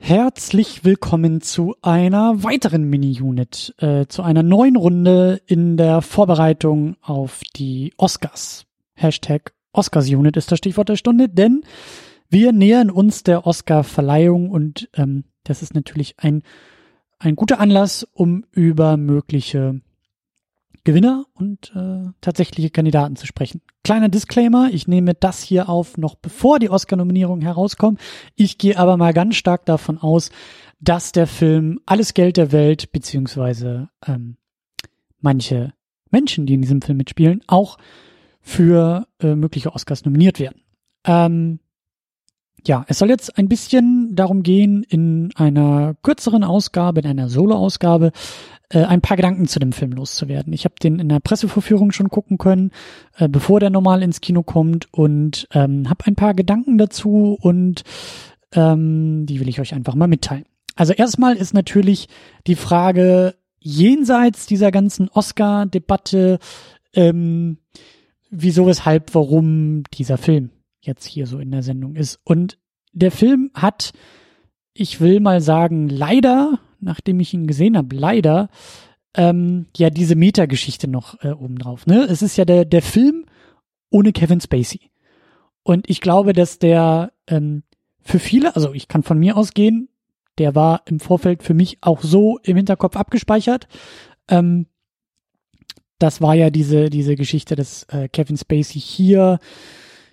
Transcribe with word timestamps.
Herzlich 0.00 0.84
willkommen 0.84 1.42
zu 1.42 1.74
einer 1.82 2.42
weiteren 2.42 2.84
Mini-Unit, 2.84 3.74
äh, 3.78 4.06
zu 4.06 4.22
einer 4.22 4.42
neuen 4.42 4.76
Runde 4.76 5.42
in 5.44 5.76
der 5.76 6.00
Vorbereitung 6.00 6.96
auf 7.02 7.42
die 7.56 7.92
Oscars. 7.98 8.64
Hashtag 8.94 9.52
Oscars-Unit 9.72 10.36
ist 10.36 10.50
das 10.50 10.58
Stichwort 10.58 10.88
der 10.88 10.96
Stunde, 10.96 11.28
denn 11.28 11.62
wir 12.30 12.52
nähern 12.52 12.90
uns 12.90 13.22
der 13.22 13.46
Oscar-Verleihung 13.46 14.50
und 14.50 14.88
ähm, 14.94 15.24
das 15.44 15.62
ist 15.62 15.74
natürlich 15.74 16.14
ein, 16.18 16.42
ein 17.18 17.36
guter 17.36 17.60
Anlass, 17.60 18.06
um 18.12 18.44
über 18.52 18.96
mögliche 18.96 19.80
Gewinner 20.84 21.26
und 21.34 21.72
äh, 21.74 22.10
tatsächliche 22.20 22.70
Kandidaten 22.70 23.16
zu 23.16 23.26
sprechen. 23.26 23.60
Kleiner 23.84 24.08
Disclaimer, 24.08 24.70
ich 24.72 24.88
nehme 24.88 25.14
das 25.14 25.42
hier 25.42 25.68
auf, 25.68 25.96
noch 25.96 26.14
bevor 26.14 26.58
die 26.58 26.70
Oscar-Nominierungen 26.70 27.42
herauskommen. 27.42 27.98
Ich 28.34 28.58
gehe 28.58 28.78
aber 28.78 28.96
mal 28.96 29.12
ganz 29.12 29.36
stark 29.36 29.66
davon 29.66 29.98
aus, 29.98 30.30
dass 30.80 31.12
der 31.12 31.26
Film 31.26 31.80
alles 31.86 32.14
Geld 32.14 32.36
der 32.36 32.52
Welt, 32.52 32.92
beziehungsweise 32.92 33.88
ähm, 34.06 34.36
manche 35.20 35.74
Menschen, 36.10 36.46
die 36.46 36.54
in 36.54 36.62
diesem 36.62 36.82
Film 36.82 36.98
mitspielen, 36.98 37.42
auch 37.46 37.78
für 38.40 39.06
äh, 39.20 39.34
mögliche 39.34 39.74
Oscars 39.74 40.04
nominiert 40.04 40.38
werden. 40.38 40.62
Ähm, 41.04 41.60
ja, 42.66 42.84
es 42.88 42.98
soll 42.98 43.08
jetzt 43.08 43.38
ein 43.38 43.48
bisschen 43.48 44.14
darum 44.14 44.42
gehen, 44.42 44.82
in 44.82 45.30
einer 45.36 45.94
kürzeren 46.02 46.44
Ausgabe, 46.44 47.00
in 47.00 47.06
einer 47.06 47.28
Solo-Ausgabe, 47.28 48.12
äh, 48.70 48.84
ein 48.84 49.00
paar 49.00 49.16
Gedanken 49.16 49.46
zu 49.46 49.58
dem 49.58 49.72
Film 49.72 49.92
loszuwerden. 49.92 50.52
Ich 50.52 50.64
habe 50.64 50.74
den 50.82 50.98
in 50.98 51.08
der 51.08 51.20
Pressevorführung 51.20 51.92
schon 51.92 52.10
gucken 52.10 52.38
können, 52.38 52.70
äh, 53.16 53.28
bevor 53.28 53.60
der 53.60 53.70
normal 53.70 54.02
ins 54.02 54.20
Kino 54.20 54.42
kommt 54.42 54.92
und 54.92 55.48
ähm, 55.52 55.88
habe 55.88 56.06
ein 56.06 56.16
paar 56.16 56.34
Gedanken 56.34 56.78
dazu 56.78 57.38
und 57.40 57.84
ähm, 58.52 59.26
die 59.26 59.40
will 59.40 59.48
ich 59.48 59.60
euch 59.60 59.74
einfach 59.74 59.94
mal 59.94 60.08
mitteilen. 60.08 60.44
Also 60.76 60.92
erstmal 60.92 61.36
ist 61.36 61.54
natürlich 61.54 62.08
die 62.46 62.54
Frage 62.54 63.34
jenseits 63.58 64.46
dieser 64.46 64.70
ganzen 64.70 65.08
Oscar-Debatte, 65.08 66.38
ähm, 66.94 67.58
wieso, 68.30 68.66
weshalb, 68.66 69.14
warum 69.14 69.82
dieser 69.94 70.18
Film 70.18 70.50
jetzt 70.88 71.06
hier 71.06 71.28
so 71.28 71.38
in 71.38 71.52
der 71.52 71.62
Sendung 71.62 71.94
ist. 71.94 72.18
Und 72.24 72.58
der 72.92 73.12
Film 73.12 73.52
hat, 73.54 73.92
ich 74.74 75.00
will 75.00 75.20
mal 75.20 75.40
sagen, 75.40 75.88
leider, 75.88 76.58
nachdem 76.80 77.20
ich 77.20 77.32
ihn 77.32 77.46
gesehen 77.46 77.76
habe, 77.76 77.94
leider 77.94 78.48
ähm, 79.14 79.66
ja 79.76 79.90
diese 79.90 80.16
Metageschichte 80.16 80.88
noch 80.88 81.22
äh, 81.22 81.30
obendrauf. 81.30 81.86
Ne? 81.86 82.06
Es 82.10 82.22
ist 82.22 82.36
ja 82.36 82.44
der, 82.44 82.64
der 82.64 82.82
Film 82.82 83.26
ohne 83.90 84.12
Kevin 84.12 84.40
Spacey. 84.40 84.90
Und 85.62 85.88
ich 85.88 86.00
glaube, 86.00 86.32
dass 86.32 86.58
der 86.58 87.12
ähm, 87.28 87.62
für 88.00 88.18
viele, 88.18 88.56
also 88.56 88.72
ich 88.72 88.88
kann 88.88 89.02
von 89.02 89.18
mir 89.18 89.36
ausgehen, 89.36 89.88
der 90.38 90.54
war 90.54 90.82
im 90.86 91.00
Vorfeld 91.00 91.42
für 91.42 91.54
mich 91.54 91.78
auch 91.80 92.02
so 92.02 92.38
im 92.42 92.56
Hinterkopf 92.56 92.96
abgespeichert. 92.96 93.68
Ähm, 94.28 94.66
das 95.98 96.20
war 96.20 96.34
ja 96.34 96.50
diese, 96.50 96.90
diese 96.90 97.16
Geschichte, 97.16 97.56
dass 97.56 97.82
äh, 97.84 98.08
Kevin 98.08 98.36
Spacey 98.36 98.80
hier, 98.80 99.40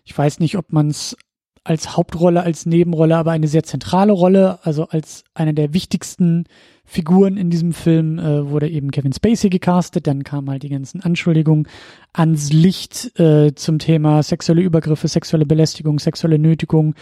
ich 0.06 0.18
weiß 0.18 0.40
nicht, 0.40 0.58
ob 0.58 0.72
man 0.72 0.90
es 0.90 1.18
als 1.66 1.98
Hauptrolle, 1.98 2.44
als 2.44 2.68
Nebenrolle, 2.68 3.18
aber 3.18 3.32
eine 3.32 3.48
sehr 3.48 3.64
zentrale 3.64 4.14
Rolle. 4.14 4.60
Also 4.64 4.88
als 4.88 5.24
einer 5.34 5.52
der 5.52 5.74
wichtigsten 5.74 6.46
Figuren 6.86 7.38
in 7.38 7.50
diesem 7.50 7.74
Film 7.74 8.20
äh, 8.20 8.48
wurde 8.48 8.70
eben 8.70 8.92
Kevin 8.92 9.12
Spacey 9.12 9.50
gecastet. 9.50 10.06
Dann 10.06 10.24
kamen 10.24 10.48
halt 10.52 10.62
die 10.62 10.70
ganzen 10.70 11.02
Anschuldigungen 11.02 11.68
ans 12.14 12.54
Licht 12.54 13.20
äh, 13.20 13.56
zum 13.56 13.80
Thema 13.80 14.22
sexuelle 14.22 14.62
Übergriffe, 14.62 15.08
sexuelle 15.08 15.48
Belästigung, 15.48 15.98
sexuelle 15.98 16.38
Nötigung. 16.38 16.94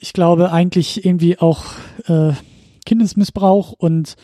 Ich 0.00 0.12
glaube 0.12 0.50
eigentlich 0.50 1.04
irgendwie 1.06 1.38
auch 1.38 1.66
äh, 2.06 2.32
Kindesmissbrauch 2.84 3.70
und 3.70 4.16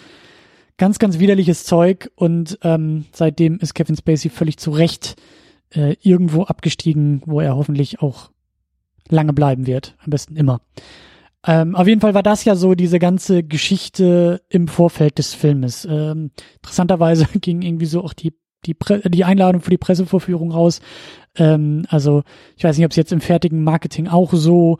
ganz, 0.78 0.98
ganz 0.98 1.20
widerliches 1.20 1.62
Zeug. 1.62 2.10
Und 2.16 2.58
ähm, 2.62 3.04
seitdem 3.12 3.60
ist 3.60 3.74
Kevin 3.74 3.96
Spacey 3.96 4.30
völlig 4.30 4.56
zu 4.56 4.72
Recht 4.72 5.14
äh, 5.74 5.96
irgendwo 6.02 6.44
abgestiegen, 6.44 7.22
wo 7.26 7.40
er 7.40 7.56
hoffentlich 7.56 8.00
auch 8.00 8.30
lange 9.08 9.32
bleiben 9.32 9.66
wird. 9.66 9.96
Am 10.04 10.10
besten 10.10 10.36
immer. 10.36 10.60
Ähm, 11.46 11.76
auf 11.76 11.86
jeden 11.86 12.00
Fall 12.00 12.14
war 12.14 12.22
das 12.22 12.44
ja 12.44 12.56
so 12.56 12.74
diese 12.74 12.98
ganze 12.98 13.42
Geschichte 13.42 14.42
im 14.48 14.68
Vorfeld 14.68 15.18
des 15.18 15.34
Filmes. 15.34 15.86
Ähm, 15.88 16.30
interessanterweise 16.56 17.26
ging 17.40 17.62
irgendwie 17.62 17.86
so 17.86 18.02
auch 18.02 18.12
die 18.12 18.34
die, 18.66 18.74
Pre 18.74 19.00
die 19.08 19.24
Einladung 19.24 19.60
für 19.60 19.70
die 19.70 19.78
Pressevorführung 19.78 20.50
raus. 20.50 20.80
Ähm, 21.36 21.86
also 21.88 22.22
ich 22.56 22.64
weiß 22.64 22.76
nicht, 22.76 22.84
ob 22.84 22.90
es 22.90 22.96
jetzt 22.96 23.12
im 23.12 23.20
fertigen 23.20 23.62
Marketing 23.62 24.08
auch 24.08 24.32
so 24.32 24.78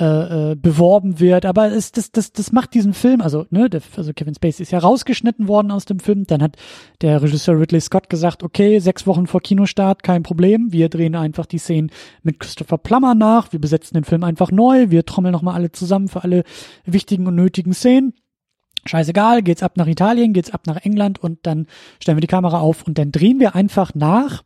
äh, 0.00 0.52
äh, 0.52 0.54
beworben 0.54 1.20
wird, 1.20 1.44
aber 1.44 1.70
es, 1.70 1.92
das, 1.92 2.10
das, 2.10 2.32
das 2.32 2.52
macht 2.52 2.72
diesen 2.72 2.94
Film, 2.94 3.20
also, 3.20 3.44
ne, 3.50 3.68
der, 3.68 3.82
also 3.98 4.14
Kevin 4.14 4.34
Spacey 4.34 4.62
ist 4.62 4.72
ja 4.72 4.78
rausgeschnitten 4.78 5.46
worden 5.46 5.70
aus 5.70 5.84
dem 5.84 5.98
Film, 5.98 6.24
dann 6.26 6.42
hat 6.42 6.56
der 7.02 7.20
Regisseur 7.20 7.60
Ridley 7.60 7.82
Scott 7.82 8.08
gesagt, 8.08 8.42
okay, 8.42 8.78
sechs 8.78 9.06
Wochen 9.06 9.26
vor 9.26 9.42
Kinostart, 9.42 10.02
kein 10.02 10.22
Problem, 10.22 10.72
wir 10.72 10.88
drehen 10.88 11.14
einfach 11.14 11.44
die 11.44 11.58
Szenen 11.58 11.90
mit 12.22 12.40
Christopher 12.40 12.78
Plummer 12.78 13.14
nach, 13.14 13.52
wir 13.52 13.60
besetzen 13.60 13.92
den 13.92 14.04
Film 14.04 14.24
einfach 14.24 14.50
neu, 14.50 14.88
wir 14.88 15.04
trommeln 15.04 15.32
nochmal 15.32 15.54
alle 15.54 15.70
zusammen 15.70 16.08
für 16.08 16.24
alle 16.24 16.44
wichtigen 16.86 17.26
und 17.26 17.34
nötigen 17.34 17.74
Szenen. 17.74 18.14
Scheißegal, 18.86 19.42
geht's 19.42 19.62
ab 19.62 19.76
nach 19.76 19.86
Italien, 19.86 20.32
geht's 20.32 20.50
ab 20.50 20.62
nach 20.66 20.78
England 20.78 21.18
und 21.22 21.40
dann 21.42 21.66
stellen 22.00 22.16
wir 22.16 22.22
die 22.22 22.26
Kamera 22.26 22.60
auf 22.60 22.86
und 22.86 22.96
dann 22.96 23.12
drehen 23.12 23.38
wir 23.38 23.54
einfach 23.54 23.94
nach, 23.94 24.44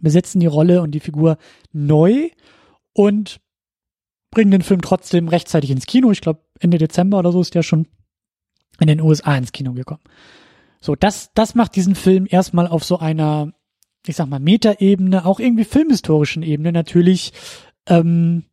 besetzen 0.00 0.40
die 0.40 0.46
Rolle 0.46 0.82
und 0.82 0.90
die 0.90 0.98
Figur 0.98 1.38
neu 1.72 2.30
und 2.94 3.38
bringen 4.36 4.50
den 4.50 4.60
Film 4.60 4.82
trotzdem 4.82 5.28
rechtzeitig 5.28 5.70
ins 5.70 5.86
Kino. 5.86 6.10
Ich 6.10 6.20
glaube, 6.20 6.40
Ende 6.60 6.76
Dezember 6.76 7.18
oder 7.18 7.32
so 7.32 7.40
ist 7.40 7.54
der 7.54 7.62
schon 7.62 7.88
in 8.78 8.86
den 8.86 9.00
USA 9.00 9.34
ins 9.34 9.50
Kino 9.50 9.72
gekommen. 9.72 10.02
So, 10.78 10.94
das, 10.94 11.30
das 11.32 11.54
macht 11.54 11.74
diesen 11.74 11.94
Film 11.94 12.26
erstmal 12.28 12.66
auf 12.66 12.84
so 12.84 12.98
einer, 12.98 13.54
ich 14.06 14.14
sag 14.14 14.28
mal, 14.28 14.38
Metaebene, 14.38 15.24
auch 15.24 15.40
irgendwie 15.40 15.64
filmhistorischen 15.64 16.42
Ebene 16.42 16.70
natürlich, 16.70 17.32
ähm, 17.86 18.44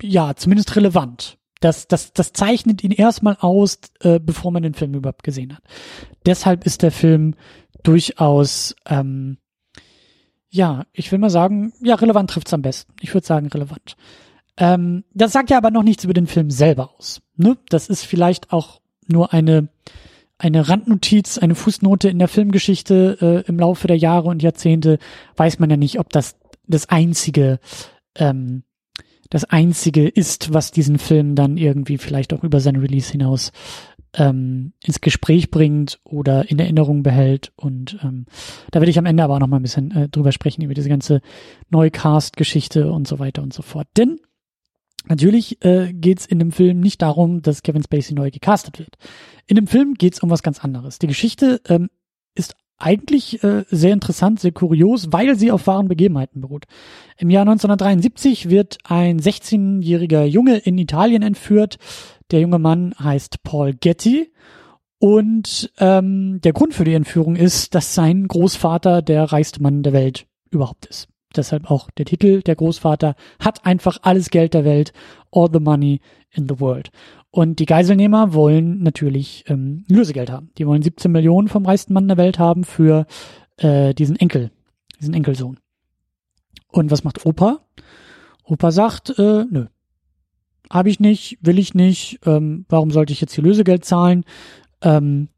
ja, 0.00 0.34
zumindest 0.36 0.74
relevant. 0.74 1.36
Das, 1.60 1.86
das, 1.86 2.14
das 2.14 2.32
zeichnet 2.32 2.82
ihn 2.82 2.92
erstmal 2.92 3.36
aus, 3.40 3.78
äh, 4.00 4.20
bevor 4.20 4.52
man 4.52 4.62
den 4.62 4.72
Film 4.72 4.94
überhaupt 4.94 5.22
gesehen 5.22 5.54
hat. 5.54 5.62
Deshalb 6.24 6.64
ist 6.64 6.80
der 6.80 6.92
Film 6.92 7.34
durchaus, 7.82 8.74
ähm, 8.86 9.36
ja, 10.48 10.86
ich 10.94 11.12
will 11.12 11.18
mal 11.18 11.28
sagen, 11.28 11.74
ja, 11.82 11.94
relevant 11.96 12.30
trifft's 12.30 12.54
am 12.54 12.62
besten. 12.62 12.94
Ich 13.02 13.12
würde 13.12 13.26
sagen, 13.26 13.48
relevant. 13.48 13.96
Ähm, 14.56 15.04
das 15.14 15.32
sagt 15.32 15.50
ja 15.50 15.58
aber 15.58 15.70
noch 15.70 15.82
nichts 15.82 16.04
über 16.04 16.14
den 16.14 16.26
Film 16.26 16.50
selber 16.50 16.90
aus. 16.96 17.22
Ne? 17.36 17.56
Das 17.68 17.88
ist 17.88 18.04
vielleicht 18.04 18.52
auch 18.52 18.80
nur 19.08 19.32
eine, 19.32 19.68
eine 20.38 20.68
Randnotiz, 20.68 21.38
eine 21.38 21.54
Fußnote 21.54 22.08
in 22.08 22.18
der 22.18 22.28
Filmgeschichte 22.28 23.44
äh, 23.46 23.48
im 23.48 23.58
Laufe 23.58 23.86
der 23.86 23.96
Jahre 23.96 24.28
und 24.28 24.42
Jahrzehnte. 24.42 24.98
Weiß 25.36 25.58
man 25.58 25.70
ja 25.70 25.76
nicht, 25.76 25.98
ob 25.98 26.10
das 26.10 26.36
das 26.66 26.88
einzige, 26.88 27.60
ähm, 28.16 28.64
das 29.30 29.44
einzige 29.44 30.06
ist, 30.06 30.52
was 30.52 30.70
diesen 30.70 30.98
Film 30.98 31.34
dann 31.34 31.56
irgendwie 31.56 31.96
vielleicht 31.96 32.34
auch 32.34 32.44
über 32.44 32.60
sein 32.60 32.76
Release 32.76 33.10
hinaus 33.10 33.52
ähm, 34.14 34.72
ins 34.84 35.00
Gespräch 35.00 35.50
bringt 35.50 35.98
oder 36.04 36.50
in 36.50 36.58
Erinnerung 36.58 37.02
behält. 37.02 37.52
Und 37.56 37.98
ähm, 38.02 38.26
da 38.70 38.80
werde 38.80 38.90
ich 38.90 38.98
am 38.98 39.06
Ende 39.06 39.22
aber 39.22 39.34
auch 39.34 39.40
noch 39.40 39.46
mal 39.46 39.56
ein 39.56 39.62
bisschen 39.62 39.90
äh, 39.92 40.08
drüber 40.08 40.32
sprechen, 40.32 40.62
über 40.62 40.74
diese 40.74 40.90
ganze 40.90 41.22
Neukast-Geschichte 41.70 42.92
und 42.92 43.08
so 43.08 43.18
weiter 43.18 43.42
und 43.42 43.54
so 43.54 43.62
fort. 43.62 43.88
Denn 43.96 44.20
Natürlich 45.08 45.64
äh, 45.64 45.92
geht 45.92 46.20
es 46.20 46.26
in 46.26 46.38
dem 46.38 46.52
Film 46.52 46.80
nicht 46.80 47.02
darum, 47.02 47.42
dass 47.42 47.62
Kevin 47.62 47.82
Spacey 47.82 48.14
neu 48.14 48.30
gecastet 48.30 48.78
wird. 48.78 48.96
In 49.46 49.56
dem 49.56 49.66
Film 49.66 49.94
geht 49.94 50.14
es 50.14 50.20
um 50.20 50.30
was 50.30 50.42
ganz 50.42 50.62
anderes. 50.64 50.98
Die 50.98 51.06
Geschichte 51.06 51.60
ähm, 51.68 51.90
ist 52.34 52.54
eigentlich 52.78 53.42
äh, 53.44 53.64
sehr 53.70 53.92
interessant, 53.92 54.40
sehr 54.40 54.52
kurios, 54.52 55.12
weil 55.12 55.36
sie 55.36 55.52
auf 55.52 55.66
wahren 55.66 55.88
Begebenheiten 55.88 56.40
beruht. 56.40 56.64
Im 57.16 57.30
Jahr 57.30 57.42
1973 57.42 58.50
wird 58.50 58.78
ein 58.84 59.20
16-jähriger 59.20 60.24
Junge 60.24 60.58
in 60.58 60.78
Italien 60.78 61.22
entführt. 61.22 61.78
Der 62.30 62.40
junge 62.40 62.58
Mann 62.58 62.94
heißt 62.98 63.42
Paul 63.42 63.74
Getty. 63.74 64.32
Und 64.98 65.72
ähm, 65.78 66.40
der 66.42 66.52
Grund 66.52 66.74
für 66.74 66.84
die 66.84 66.94
Entführung 66.94 67.34
ist, 67.36 67.74
dass 67.74 67.94
sein 67.94 68.28
Großvater 68.28 69.02
der 69.02 69.24
reichste 69.24 69.62
Mann 69.62 69.82
der 69.82 69.92
Welt 69.92 70.26
überhaupt 70.50 70.86
ist 70.86 71.11
deshalb 71.32 71.70
auch 71.70 71.90
der 71.90 72.04
Titel, 72.04 72.42
der 72.42 72.56
Großvater 72.56 73.14
hat 73.38 73.64
einfach 73.66 73.98
alles 74.02 74.30
Geld 74.30 74.54
der 74.54 74.64
Welt, 74.64 74.92
all 75.30 75.48
the 75.52 75.60
money 75.60 76.00
in 76.30 76.48
the 76.48 76.60
world. 76.60 76.90
Und 77.30 77.58
die 77.58 77.66
Geiselnehmer 77.66 78.34
wollen 78.34 78.82
natürlich 78.82 79.44
ähm, 79.48 79.84
Lösegeld 79.88 80.30
haben. 80.30 80.50
Die 80.58 80.66
wollen 80.66 80.82
17 80.82 81.10
Millionen 81.10 81.48
vom 81.48 81.64
reichsten 81.64 81.94
Mann 81.94 82.08
der 82.08 82.18
Welt 82.18 82.38
haben 82.38 82.64
für 82.64 83.06
äh, 83.56 83.94
diesen 83.94 84.16
Enkel, 84.16 84.50
diesen 85.00 85.14
Enkelsohn. 85.14 85.58
Und 86.68 86.90
was 86.90 87.04
macht 87.04 87.24
Opa? 87.24 87.60
Opa 88.44 88.70
sagt, 88.70 89.18
äh, 89.18 89.44
nö, 89.48 89.66
habe 90.70 90.88
ich 90.88 91.00
nicht, 91.00 91.38
will 91.42 91.58
ich 91.58 91.74
nicht, 91.74 92.20
ähm, 92.24 92.64
warum 92.68 92.90
sollte 92.90 93.12
ich 93.12 93.20
jetzt 93.20 93.34
hier 93.34 93.44
Lösegeld 93.44 93.84
zahlen? 93.84 94.24
Ähm, 94.80 95.28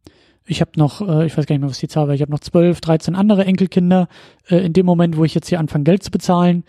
ich 0.46 0.60
habe 0.60 0.72
noch, 0.76 1.00
äh, 1.00 1.26
ich 1.26 1.36
weiß 1.36 1.46
gar 1.46 1.54
nicht 1.54 1.60
mehr, 1.60 1.70
was 1.70 1.78
die 1.78 1.88
Zahl 1.88 2.06
war, 2.06 2.14
ich 2.14 2.20
habe 2.20 2.32
noch 2.32 2.40
zwölf, 2.40 2.80
dreizehn 2.80 3.14
andere 3.14 3.44
Enkelkinder. 3.44 4.08
Äh, 4.48 4.66
in 4.66 4.72
dem 4.72 4.86
Moment, 4.86 5.16
wo 5.16 5.24
ich 5.24 5.34
jetzt 5.34 5.48
hier 5.48 5.58
anfange, 5.58 5.84
Geld 5.84 6.02
zu 6.02 6.10
bezahlen, 6.10 6.64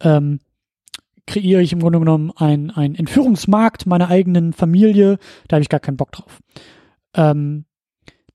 ähm, 0.00 0.40
kreiere 1.26 1.60
ich 1.60 1.72
im 1.72 1.80
Grunde 1.80 1.98
genommen 1.98 2.32
ein, 2.34 2.70
ein 2.70 2.94
Entführungsmarkt 2.94 3.86
meiner 3.86 4.08
eigenen 4.08 4.52
Familie. 4.52 5.18
Da 5.46 5.56
habe 5.56 5.62
ich 5.62 5.68
gar 5.68 5.80
keinen 5.80 5.98
Bock 5.98 6.12
drauf. 6.12 6.40
Ähm, 7.14 7.66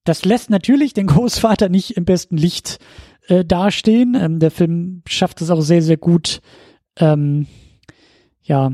das 0.03 0.25
lässt 0.25 0.49
natürlich 0.49 0.93
den 0.93 1.07
Großvater 1.07 1.69
nicht 1.69 1.97
im 1.97 2.05
besten 2.05 2.37
Licht 2.37 2.79
äh, 3.27 3.43
dastehen. 3.43 4.15
Ähm, 4.15 4.39
der 4.39 4.51
Film 4.51 5.01
schafft 5.07 5.41
es 5.41 5.49
auch 5.49 5.61
sehr, 5.61 5.81
sehr 5.81 5.97
gut, 5.97 6.41
ähm, 6.97 7.47
ja, 8.43 8.73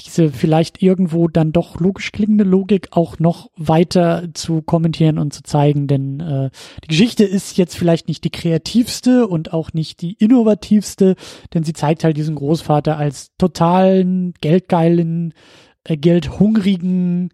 diese 0.00 0.30
vielleicht 0.30 0.82
irgendwo 0.82 1.28
dann 1.28 1.52
doch 1.52 1.80
logisch 1.80 2.12
klingende 2.12 2.44
Logik 2.44 2.88
auch 2.92 3.18
noch 3.18 3.50
weiter 3.56 4.28
zu 4.34 4.62
kommentieren 4.62 5.18
und 5.18 5.32
zu 5.32 5.42
zeigen, 5.42 5.86
denn 5.86 6.20
äh, 6.20 6.50
die 6.84 6.88
Geschichte 6.88 7.24
ist 7.24 7.56
jetzt 7.56 7.76
vielleicht 7.76 8.08
nicht 8.08 8.24
die 8.24 8.30
kreativste 8.30 9.26
und 9.26 9.52
auch 9.52 9.72
nicht 9.72 10.00
die 10.00 10.12
innovativste, 10.12 11.16
denn 11.52 11.64
sie 11.64 11.72
zeigt 11.72 12.04
halt 12.04 12.16
diesen 12.16 12.36
Großvater 12.36 12.96
als 12.96 13.32
totalen, 13.38 14.34
geldgeilen, 14.40 15.34
äh, 15.84 15.96
geldhungrigen 15.96 17.30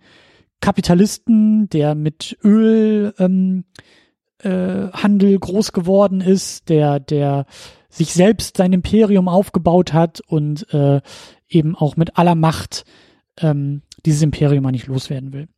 Kapitalisten, 0.60 1.68
der 1.68 1.94
mit 1.94 2.38
Öl 2.42 3.12
ähm, 3.18 3.64
äh, 4.38 4.88
Handel 4.92 5.38
groß 5.38 5.72
geworden 5.72 6.20
ist, 6.20 6.68
der, 6.68 7.00
der 7.00 7.46
sich 7.90 8.12
selbst 8.12 8.56
sein 8.56 8.72
Imperium 8.72 9.28
aufgebaut 9.28 9.92
hat 9.92 10.20
und 10.26 10.72
äh, 10.72 11.00
eben 11.48 11.74
auch 11.76 11.96
mit 11.96 12.16
aller 12.18 12.34
Macht 12.34 12.84
ähm, 13.38 13.82
dieses 14.04 14.22
Imperium 14.22 14.66
eigentlich 14.66 14.86
loswerden 14.86 15.32
will. 15.32 15.48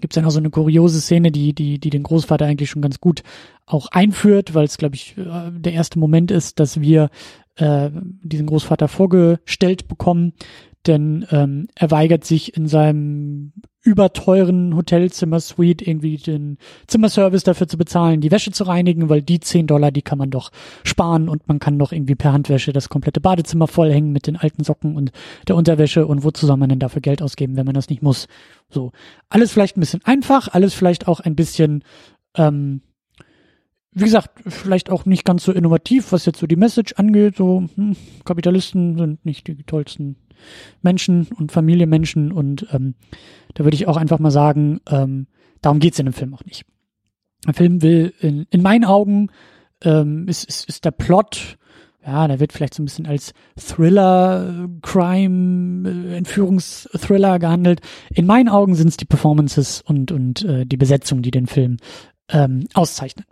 Gibt 0.00 0.12
es 0.12 0.16
dann 0.16 0.24
auch 0.24 0.30
so 0.30 0.38
eine 0.38 0.50
kuriose 0.50 1.00
Szene, 1.00 1.30
die, 1.30 1.54
die, 1.54 1.78
die 1.78 1.90
den 1.90 2.02
Großvater 2.02 2.46
eigentlich 2.46 2.70
schon 2.70 2.82
ganz 2.82 3.00
gut 3.00 3.22
auch 3.64 3.88
einführt, 3.88 4.54
weil 4.54 4.64
es, 4.64 4.76
glaube 4.76 4.96
ich, 4.96 5.16
äh, 5.16 5.50
der 5.52 5.72
erste 5.72 5.98
Moment 5.98 6.30
ist, 6.30 6.60
dass 6.60 6.80
wir 6.80 7.10
äh, 7.56 7.90
diesen 8.22 8.46
Großvater 8.46 8.88
vorgestellt 8.88 9.88
bekommen, 9.88 10.32
denn 10.86 11.26
ähm, 11.30 11.68
er 11.74 11.90
weigert 11.90 12.24
sich 12.24 12.56
in 12.56 12.66
seinem 12.66 13.52
überteuren 13.84 14.74
Hotelzimmer-Suite 14.74 15.86
irgendwie 15.86 16.16
den 16.16 16.56
Zimmerservice 16.86 17.44
dafür 17.44 17.68
zu 17.68 17.76
bezahlen, 17.76 18.22
die 18.22 18.30
Wäsche 18.30 18.50
zu 18.50 18.64
reinigen, 18.64 19.10
weil 19.10 19.20
die 19.20 19.40
10 19.40 19.66
Dollar, 19.66 19.92
die 19.92 20.00
kann 20.00 20.16
man 20.16 20.30
doch 20.30 20.50
sparen 20.84 21.28
und 21.28 21.46
man 21.48 21.58
kann 21.58 21.78
doch 21.78 21.92
irgendwie 21.92 22.14
per 22.14 22.32
Handwäsche 22.32 22.72
das 22.72 22.88
komplette 22.88 23.20
Badezimmer 23.20 23.68
vollhängen 23.68 24.10
mit 24.10 24.26
den 24.26 24.36
alten 24.36 24.64
Socken 24.64 24.96
und 24.96 25.12
der 25.48 25.56
Unterwäsche 25.56 26.06
und 26.06 26.24
wozu 26.24 26.46
soll 26.46 26.56
man 26.56 26.70
denn 26.70 26.78
dafür 26.78 27.02
Geld 27.02 27.20
ausgeben, 27.20 27.56
wenn 27.56 27.66
man 27.66 27.74
das 27.74 27.90
nicht 27.90 28.02
muss? 28.02 28.26
So. 28.70 28.90
Alles 29.28 29.52
vielleicht 29.52 29.76
ein 29.76 29.80
bisschen 29.80 30.00
einfach, 30.04 30.48
alles 30.48 30.72
vielleicht 30.72 31.06
auch 31.06 31.20
ein 31.20 31.36
bisschen, 31.36 31.84
ähm, 32.38 32.80
wie 33.92 34.04
gesagt, 34.04 34.40
vielleicht 34.46 34.90
auch 34.90 35.04
nicht 35.04 35.26
ganz 35.26 35.44
so 35.44 35.52
innovativ, 35.52 36.10
was 36.10 36.24
jetzt 36.24 36.40
so 36.40 36.46
die 36.46 36.56
Message 36.56 36.94
angeht. 36.94 37.36
So, 37.36 37.68
hm, 37.74 37.96
Kapitalisten 38.24 38.96
sind 38.96 39.24
nicht 39.26 39.46
die 39.46 39.62
tollsten 39.62 40.16
Menschen 40.82 41.28
und 41.38 41.52
Familienmenschen 41.52 42.32
und 42.32 42.66
ähm, 42.72 42.94
da 43.54 43.64
würde 43.64 43.74
ich 43.74 43.86
auch 43.86 43.96
einfach 43.96 44.18
mal 44.18 44.30
sagen, 44.30 44.80
ähm, 44.88 45.26
darum 45.60 45.78
geht's 45.78 45.98
in 45.98 46.06
dem 46.06 46.12
Film 46.12 46.34
auch 46.34 46.44
nicht. 46.44 46.64
Der 47.46 47.54
Film 47.54 47.82
will 47.82 48.12
in, 48.20 48.46
in 48.50 48.62
meinen 48.62 48.84
Augen 48.84 49.28
ähm, 49.82 50.26
ist, 50.28 50.44
ist, 50.44 50.68
ist 50.68 50.84
der 50.84 50.92
Plot, 50.92 51.58
ja, 52.06 52.28
der 52.28 52.38
wird 52.38 52.52
vielleicht 52.52 52.74
so 52.74 52.82
ein 52.82 52.84
bisschen 52.84 53.06
als 53.06 53.32
Thriller, 53.56 54.68
Crime, 54.82 55.88
äh, 55.88 56.16
Entführungsthriller 56.16 57.38
gehandelt. 57.38 57.80
In 58.12 58.26
meinen 58.26 58.48
Augen 58.48 58.74
sind 58.74 58.88
es 58.88 58.96
die 58.96 59.06
Performances 59.06 59.82
und, 59.82 60.12
und 60.12 60.44
äh, 60.44 60.66
die 60.66 60.76
Besetzung, 60.76 61.22
die 61.22 61.30
den 61.30 61.46
Film 61.46 61.78
ähm, 62.28 62.66
auszeichnen. 62.74 63.24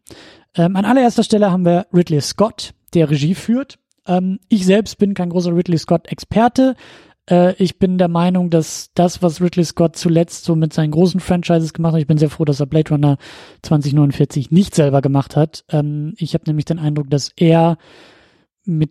Ähm, 0.56 0.76
an 0.76 0.84
allererster 0.84 1.22
Stelle 1.22 1.50
haben 1.50 1.64
wir 1.64 1.86
Ridley 1.92 2.20
Scott, 2.20 2.72
der 2.94 3.10
Regie 3.10 3.34
führt. 3.34 3.78
Ähm, 4.06 4.38
ich 4.48 4.66
selbst 4.66 4.98
bin 4.98 5.14
kein 5.14 5.30
großer 5.30 5.54
Ridley 5.54 5.78
Scott-Experte. 5.78 6.74
Äh, 7.28 7.54
ich 7.62 7.78
bin 7.78 7.98
der 7.98 8.08
Meinung, 8.08 8.50
dass 8.50 8.90
das, 8.94 9.22
was 9.22 9.40
Ridley 9.40 9.64
Scott 9.64 9.96
zuletzt 9.96 10.44
so 10.44 10.56
mit 10.56 10.72
seinen 10.72 10.90
großen 10.90 11.20
Franchises 11.20 11.72
gemacht 11.72 11.94
hat, 11.94 12.00
ich 12.00 12.06
bin 12.06 12.18
sehr 12.18 12.30
froh, 12.30 12.44
dass 12.44 12.60
er 12.60 12.66
Blade 12.66 12.90
Runner 12.90 13.16
2049 13.62 14.50
nicht 14.50 14.74
selber 14.74 15.00
gemacht 15.00 15.36
hat. 15.36 15.64
Ähm, 15.70 16.14
ich 16.16 16.34
habe 16.34 16.44
nämlich 16.46 16.64
den 16.64 16.78
Eindruck, 16.78 17.10
dass 17.10 17.32
er 17.36 17.78
mit 18.64 18.90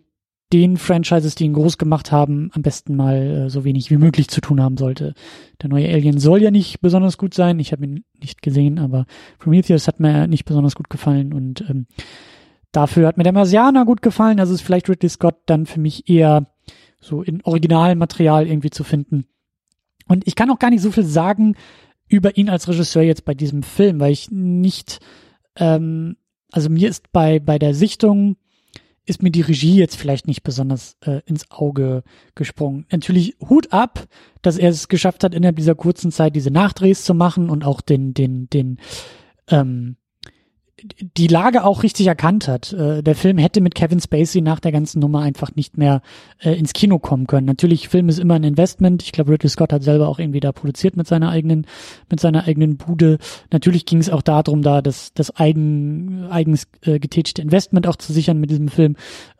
den 0.52 0.76
Franchises, 0.76 1.34
die 1.34 1.44
ihn 1.44 1.54
groß 1.54 1.78
gemacht 1.78 2.12
haben, 2.12 2.50
am 2.52 2.60
besten 2.60 2.94
mal 2.94 3.16
äh, 3.16 3.50
so 3.50 3.64
wenig 3.64 3.90
wie 3.90 3.96
möglich 3.96 4.28
zu 4.28 4.42
tun 4.42 4.60
haben 4.60 4.76
sollte. 4.76 5.14
Der 5.62 5.70
neue 5.70 5.88
Alien 5.88 6.18
soll 6.18 6.42
ja 6.42 6.50
nicht 6.50 6.80
besonders 6.80 7.16
gut 7.16 7.32
sein. 7.32 7.58
Ich 7.58 7.72
habe 7.72 7.84
ihn 7.84 8.04
nicht 8.20 8.42
gesehen, 8.42 8.78
aber 8.78 9.06
Prometheus 9.38 9.88
hat 9.88 9.98
mir 9.98 10.26
nicht 10.26 10.44
besonders 10.44 10.74
gut 10.74 10.90
gefallen 10.90 11.32
und 11.32 11.62
ähm, 11.70 11.86
Dafür 12.72 13.06
hat 13.06 13.18
mir 13.18 13.24
der 13.24 13.32
Marsianer 13.32 13.84
gut 13.84 14.02
gefallen. 14.02 14.40
Also 14.40 14.54
ist 14.54 14.62
vielleicht 14.62 14.88
Ridley 14.88 15.10
Scott 15.10 15.36
dann 15.46 15.66
für 15.66 15.78
mich 15.78 16.08
eher 16.08 16.46
so 17.00 17.22
in 17.22 17.42
Originalmaterial 17.42 18.46
irgendwie 18.46 18.70
zu 18.70 18.82
finden. 18.82 19.26
Und 20.08 20.26
ich 20.26 20.34
kann 20.34 20.50
auch 20.50 20.58
gar 20.58 20.70
nicht 20.70 20.82
so 20.82 20.90
viel 20.90 21.04
sagen 21.04 21.54
über 22.08 22.36
ihn 22.36 22.48
als 22.48 22.68
Regisseur 22.68 23.02
jetzt 23.02 23.24
bei 23.24 23.34
diesem 23.34 23.62
Film, 23.62 24.00
weil 24.00 24.12
ich 24.12 24.30
nicht, 24.30 25.00
ähm, 25.56 26.16
also 26.50 26.70
mir 26.70 26.88
ist 26.88 27.12
bei, 27.12 27.38
bei 27.38 27.58
der 27.58 27.74
Sichtung 27.74 28.36
ist 29.04 29.22
mir 29.22 29.30
die 29.30 29.40
Regie 29.40 29.76
jetzt 29.76 29.96
vielleicht 29.96 30.26
nicht 30.26 30.42
besonders 30.42 30.96
äh, 31.00 31.20
ins 31.26 31.50
Auge 31.50 32.04
gesprungen. 32.34 32.86
Natürlich 32.92 33.36
Hut 33.40 33.72
ab, 33.72 34.06
dass 34.42 34.58
er 34.58 34.70
es 34.70 34.88
geschafft 34.88 35.24
hat, 35.24 35.34
innerhalb 35.34 35.56
dieser 35.56 35.74
kurzen 35.74 36.12
Zeit 36.12 36.36
diese 36.36 36.50
Nachdrehs 36.50 37.04
zu 37.04 37.14
machen 37.14 37.50
und 37.50 37.64
auch 37.64 37.80
den, 37.80 38.14
den, 38.14 38.48
den, 38.48 38.78
ähm, 39.48 39.96
die 40.82 41.26
Lage 41.26 41.64
auch 41.64 41.82
richtig 41.82 42.06
erkannt 42.06 42.48
hat. 42.48 42.72
Äh, 42.72 43.02
der 43.02 43.14
Film 43.14 43.38
hätte 43.38 43.60
mit 43.60 43.74
Kevin 43.74 44.00
Spacey 44.00 44.40
nach 44.40 44.60
der 44.60 44.72
ganzen 44.72 45.00
Nummer 45.00 45.20
einfach 45.20 45.54
nicht 45.54 45.78
mehr 45.78 46.02
äh, 46.38 46.52
ins 46.52 46.72
Kino 46.72 46.98
kommen 46.98 47.26
können. 47.26 47.46
Natürlich, 47.46 47.88
Film 47.88 48.08
ist 48.08 48.18
immer 48.18 48.34
ein 48.34 48.44
Investment. 48.44 49.02
Ich 49.02 49.12
glaube, 49.12 49.32
Ridley 49.32 49.48
Scott 49.48 49.72
hat 49.72 49.82
selber 49.82 50.08
auch 50.08 50.18
irgendwie 50.18 50.40
da 50.40 50.52
produziert 50.52 50.96
mit 50.96 51.06
seiner 51.06 51.30
eigenen, 51.30 51.66
mit 52.10 52.20
seiner 52.20 52.46
eigenen 52.46 52.76
Bude. 52.76 53.18
Natürlich 53.50 53.86
ging 53.86 53.98
es 53.98 54.10
auch 54.10 54.22
darum, 54.22 54.62
da 54.62 54.82
das, 54.82 55.12
das 55.14 55.34
eigen, 55.36 56.26
eigens 56.30 56.66
äh, 56.82 56.98
getätigte 56.98 57.42
Investment 57.42 57.86
auch 57.86 57.96
zu 57.96 58.12
sichern 58.12 58.38
mit 58.38 58.50
diesem 58.50 58.68
Film. 58.68 58.96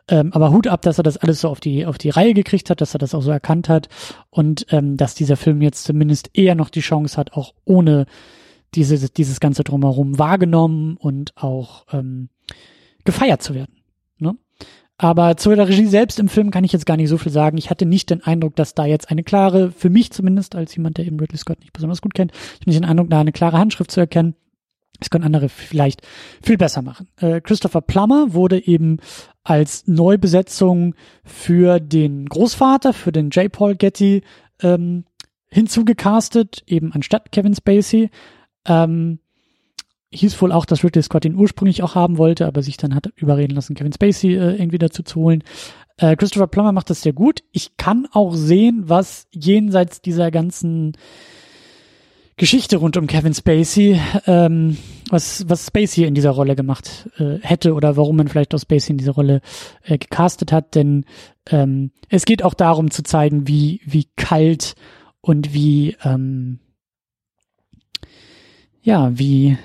Ähm, 0.07 0.33
aber 0.33 0.51
Hut 0.51 0.67
ab, 0.67 0.81
dass 0.81 0.99
er 0.99 1.03
das 1.03 1.17
alles 1.17 1.41
so 1.41 1.49
auf 1.49 1.59
die, 1.59 1.85
auf 1.85 1.97
die 1.97 2.09
Reihe 2.09 2.33
gekriegt 2.33 2.69
hat, 2.69 2.81
dass 2.81 2.93
er 2.93 2.99
das 2.99 3.15
auch 3.15 3.21
so 3.21 3.31
erkannt 3.31 3.69
hat 3.69 3.87
und 4.29 4.65
ähm, 4.69 4.97
dass 4.97 5.15
dieser 5.15 5.37
Film 5.37 5.61
jetzt 5.61 5.85
zumindest 5.85 6.29
eher 6.33 6.55
noch 6.55 6.69
die 6.69 6.81
Chance 6.81 7.17
hat, 7.17 7.33
auch 7.33 7.53
ohne 7.63 8.05
diese, 8.75 9.09
dieses 9.09 9.39
ganze 9.39 9.63
drumherum 9.63 10.19
wahrgenommen 10.19 10.97
und 10.97 11.35
auch 11.35 11.85
ähm, 11.91 12.29
gefeiert 13.03 13.41
zu 13.41 13.53
werden. 13.53 13.75
Ne? 14.17 14.35
Aber 14.97 15.37
zu 15.37 15.55
der 15.55 15.67
Regie 15.67 15.85
selbst 15.85 16.19
im 16.19 16.29
Film 16.29 16.51
kann 16.51 16.63
ich 16.63 16.71
jetzt 16.71 16.85
gar 16.85 16.97
nicht 16.97 17.09
so 17.09 17.17
viel 17.17 17.31
sagen. 17.31 17.57
Ich 17.57 17.69
hatte 17.69 17.85
nicht 17.85 18.09
den 18.09 18.23
Eindruck, 18.23 18.55
dass 18.55 18.75
da 18.75 18.85
jetzt 18.85 19.09
eine 19.09 19.23
klare, 19.23 19.71
für 19.71 19.89
mich 19.89 20.11
zumindest 20.11 20.55
als 20.55 20.75
jemand, 20.75 20.97
der 20.97 21.05
eben 21.05 21.19
Ridley 21.19 21.37
Scott 21.37 21.59
nicht 21.59 21.73
besonders 21.73 22.01
gut 22.01 22.13
kennt, 22.13 22.31
ich 22.31 22.61
habe 22.61 22.69
nicht 22.69 22.79
den 22.79 22.89
Eindruck, 22.89 23.09
da 23.09 23.19
eine 23.19 23.31
klare 23.31 23.57
Handschrift 23.57 23.91
zu 23.91 23.99
erkennen. 23.99 24.35
Das 24.99 25.09
können 25.09 25.25
andere 25.25 25.49
vielleicht 25.49 26.01
viel 26.41 26.57
besser 26.57 26.81
machen. 26.81 27.09
Äh, 27.17 27.41
Christopher 27.41 27.81
Plummer 27.81 28.33
wurde 28.33 28.65
eben 28.65 28.99
als 29.43 29.87
Neubesetzung 29.87 30.95
für 31.25 31.79
den 31.79 32.27
Großvater, 32.27 32.93
für 32.93 33.11
den 33.11 33.29
J. 33.31 33.51
Paul 33.51 33.75
Getty 33.75 34.21
ähm, 34.61 35.03
hinzugecastet, 35.49 36.63
eben 36.67 36.93
anstatt 36.93 37.31
Kevin 37.31 37.55
Spacey. 37.55 38.09
Ähm, 38.65 39.19
hieß 40.11 40.39
wohl 40.41 40.51
auch, 40.51 40.65
dass 40.65 40.83
Ridley 40.83 41.01
Scott 41.01 41.25
ihn 41.25 41.35
ursprünglich 41.35 41.83
auch 41.83 41.95
haben 41.95 42.17
wollte, 42.17 42.45
aber 42.45 42.61
sich 42.61 42.77
dann 42.77 42.95
hat 42.95 43.07
überreden 43.15 43.55
lassen, 43.55 43.75
Kevin 43.75 43.93
Spacey 43.93 44.35
äh, 44.35 44.55
irgendwie 44.55 44.77
dazu 44.77 45.03
zu 45.03 45.19
holen. 45.19 45.43
Äh, 45.97 46.15
Christopher 46.15 46.47
Plummer 46.47 46.71
macht 46.71 46.89
das 46.89 47.01
sehr 47.01 47.13
gut. 47.13 47.43
Ich 47.51 47.77
kann 47.77 48.07
auch 48.11 48.33
sehen, 48.33 48.83
was 48.85 49.27
jenseits 49.31 50.01
dieser 50.01 50.31
ganzen 50.31 50.93
Geschichte 52.35 52.77
rund 52.77 52.97
um 52.97 53.05
Kevin 53.05 53.33
Spacey, 53.33 53.99
ähm, 54.25 54.77
was, 55.09 55.47
was 55.47 55.67
Spacey 55.67 56.05
in 56.05 56.15
dieser 56.15 56.31
Rolle 56.31 56.55
gemacht 56.55 57.09
äh, 57.17 57.37
hätte 57.41 57.73
oder 57.73 57.95
warum 57.95 58.15
man 58.15 58.27
vielleicht 58.27 58.55
auch 58.55 58.59
Spacey 58.59 58.91
in 58.91 58.97
diese 58.97 59.11
Rolle 59.11 59.41
äh, 59.83 59.99
gecastet 59.99 60.51
hat, 60.51 60.73
denn 60.73 61.05
ähm, 61.49 61.91
es 62.09 62.25
geht 62.25 62.43
auch 62.43 62.55
darum 62.55 62.89
zu 62.89 63.03
zeigen, 63.03 63.47
wie, 63.47 63.81
wie 63.85 64.07
kalt 64.15 64.73
und 65.21 65.53
wie, 65.53 65.95
ähm, 66.03 66.59
ja, 68.83 69.17
wie 69.17 69.57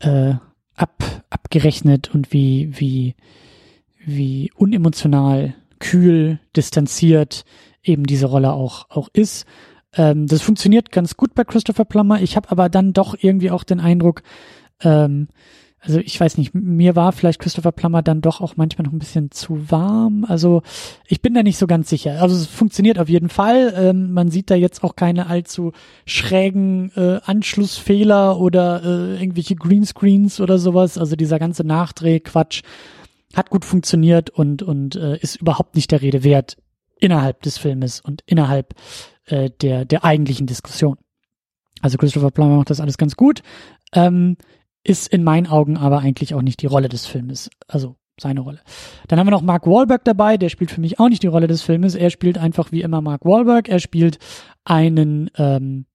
äh, 0.00 0.34
ab, 0.74 1.24
abgerechnet 1.30 2.14
und 2.14 2.32
wie, 2.32 2.68
wie, 2.78 3.14
wie 4.04 4.50
unemotional, 4.56 5.54
kühl, 5.78 6.40
distanziert 6.56 7.44
eben 7.82 8.04
diese 8.04 8.26
Rolle 8.26 8.52
auch, 8.52 8.90
auch 8.90 9.08
ist. 9.12 9.46
Ähm, 9.96 10.26
das 10.26 10.42
funktioniert 10.42 10.90
ganz 10.90 11.16
gut 11.16 11.34
bei 11.34 11.44
Christopher 11.44 11.84
Plummer. 11.84 12.20
Ich 12.20 12.36
habe 12.36 12.50
aber 12.50 12.68
dann 12.68 12.92
doch 12.92 13.14
irgendwie 13.18 13.50
auch 13.50 13.64
den 13.64 13.80
Eindruck, 13.80 14.22
ähm, 14.80 15.28
also 15.84 15.98
ich 15.98 16.18
weiß 16.18 16.38
nicht, 16.38 16.54
mir 16.54 16.96
war 16.96 17.12
vielleicht 17.12 17.40
Christopher 17.40 17.70
Plummer 17.70 18.00
dann 18.00 18.22
doch 18.22 18.40
auch 18.40 18.56
manchmal 18.56 18.86
noch 18.86 18.92
ein 18.92 18.98
bisschen 18.98 19.30
zu 19.30 19.70
warm. 19.70 20.24
Also 20.26 20.62
ich 21.06 21.20
bin 21.20 21.34
da 21.34 21.42
nicht 21.42 21.58
so 21.58 21.66
ganz 21.66 21.90
sicher. 21.90 22.22
Also 22.22 22.34
es 22.36 22.46
funktioniert 22.46 22.98
auf 22.98 23.10
jeden 23.10 23.28
Fall. 23.28 23.74
Ähm, 23.76 24.12
man 24.12 24.30
sieht 24.30 24.50
da 24.50 24.54
jetzt 24.54 24.82
auch 24.82 24.96
keine 24.96 25.26
allzu 25.26 25.72
schrägen 26.06 26.90
äh, 26.96 27.20
Anschlussfehler 27.24 28.40
oder 28.40 28.82
äh, 28.82 29.20
irgendwelche 29.20 29.56
Greenscreens 29.56 30.40
oder 30.40 30.58
sowas. 30.58 30.96
Also 30.96 31.16
dieser 31.16 31.38
ganze 31.38 31.64
Nachdrehquatsch 31.64 32.62
hat 33.34 33.50
gut 33.50 33.66
funktioniert 33.66 34.30
und, 34.30 34.62
und 34.62 34.96
äh, 34.96 35.18
ist 35.18 35.36
überhaupt 35.36 35.74
nicht 35.74 35.90
der 35.90 36.00
Rede 36.00 36.24
wert 36.24 36.56
innerhalb 36.98 37.42
des 37.42 37.58
Filmes 37.58 38.00
und 38.00 38.22
innerhalb 38.24 38.74
äh, 39.26 39.50
der, 39.60 39.84
der 39.84 40.04
eigentlichen 40.04 40.46
Diskussion. 40.46 40.96
Also 41.82 41.98
Christopher 41.98 42.30
Plummer 42.30 42.56
macht 42.56 42.70
das 42.70 42.80
alles 42.80 42.96
ganz 42.96 43.16
gut, 43.16 43.42
ähm, 43.92 44.38
ist 44.84 45.08
in 45.08 45.24
meinen 45.24 45.46
Augen 45.46 45.76
aber 45.76 46.00
eigentlich 46.00 46.34
auch 46.34 46.42
nicht 46.42 46.62
die 46.62 46.66
Rolle 46.66 46.88
des 46.88 47.06
Filmes. 47.06 47.50
Also 47.66 47.96
seine 48.20 48.40
Rolle. 48.40 48.60
Dann 49.08 49.18
haben 49.18 49.26
wir 49.26 49.32
noch 49.32 49.42
Mark 49.42 49.66
Wahlberg 49.66 50.04
dabei, 50.04 50.36
der 50.36 50.48
spielt 50.48 50.70
für 50.70 50.80
mich 50.80 51.00
auch 51.00 51.08
nicht 51.08 51.24
die 51.24 51.28
Rolle 51.28 51.48
des 51.48 51.62
Filmes. 51.62 51.96
Er 51.96 52.10
spielt 52.10 52.38
einfach 52.38 52.70
wie 52.70 52.82
immer 52.82 53.00
Mark 53.00 53.24
Wahlberg. 53.24 53.68
Er 53.68 53.80
spielt 53.80 54.18
einen 54.64 55.30
ähm, 55.36 55.86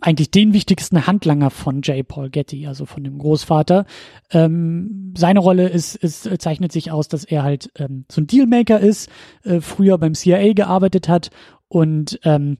eigentlich 0.00 0.30
den 0.30 0.52
wichtigsten 0.52 1.06
Handlanger 1.06 1.50
von 1.50 1.82
J. 1.82 2.06
Paul 2.06 2.30
Getty, 2.30 2.66
also 2.66 2.86
von 2.86 3.02
dem 3.02 3.18
Großvater. 3.18 3.84
Ähm, 4.30 5.12
seine 5.16 5.40
Rolle 5.40 5.68
ist, 5.68 5.96
ist, 5.96 6.28
zeichnet 6.40 6.72
sich 6.72 6.92
aus, 6.92 7.08
dass 7.08 7.24
er 7.24 7.42
halt 7.42 7.70
ähm, 7.76 8.04
so 8.10 8.20
ein 8.20 8.26
Dealmaker 8.26 8.78
ist, 8.78 9.10
äh, 9.42 9.60
früher 9.60 9.98
beim 9.98 10.14
CIA 10.14 10.52
gearbeitet 10.52 11.08
hat 11.08 11.30
und 11.66 12.20
ähm, 12.24 12.58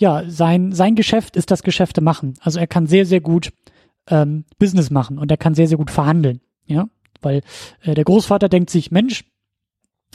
ja, 0.00 0.24
sein, 0.28 0.72
sein 0.72 0.94
Geschäft 0.94 1.36
ist 1.36 1.50
das 1.50 1.62
Geschäfte 1.62 2.00
machen. 2.00 2.34
Also 2.40 2.58
er 2.58 2.66
kann 2.66 2.86
sehr, 2.86 3.04
sehr 3.04 3.20
gut 3.20 3.52
ähm, 4.10 4.44
Business 4.58 4.90
machen 4.90 5.18
und 5.18 5.30
er 5.30 5.36
kann 5.36 5.54
sehr, 5.54 5.68
sehr 5.68 5.78
gut 5.78 5.90
verhandeln. 5.90 6.40
Ja, 6.66 6.88
weil 7.22 7.42
äh, 7.82 7.94
der 7.94 8.04
Großvater 8.04 8.48
denkt 8.48 8.70
sich, 8.70 8.90
Mensch, 8.90 9.24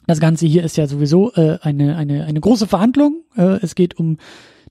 das 0.08 0.20
Ganze 0.20 0.46
hier 0.46 0.64
ist 0.64 0.78
ja 0.78 0.88
sowieso 0.88 1.34
äh, 1.34 1.60
eine, 1.62 1.96
eine, 1.96 2.26
eine 2.26 2.40
große 2.40 2.68
Verhandlung. 2.68 3.24
Äh, 3.36 3.60
es 3.62 3.76
geht 3.76 3.98
um 3.98 4.18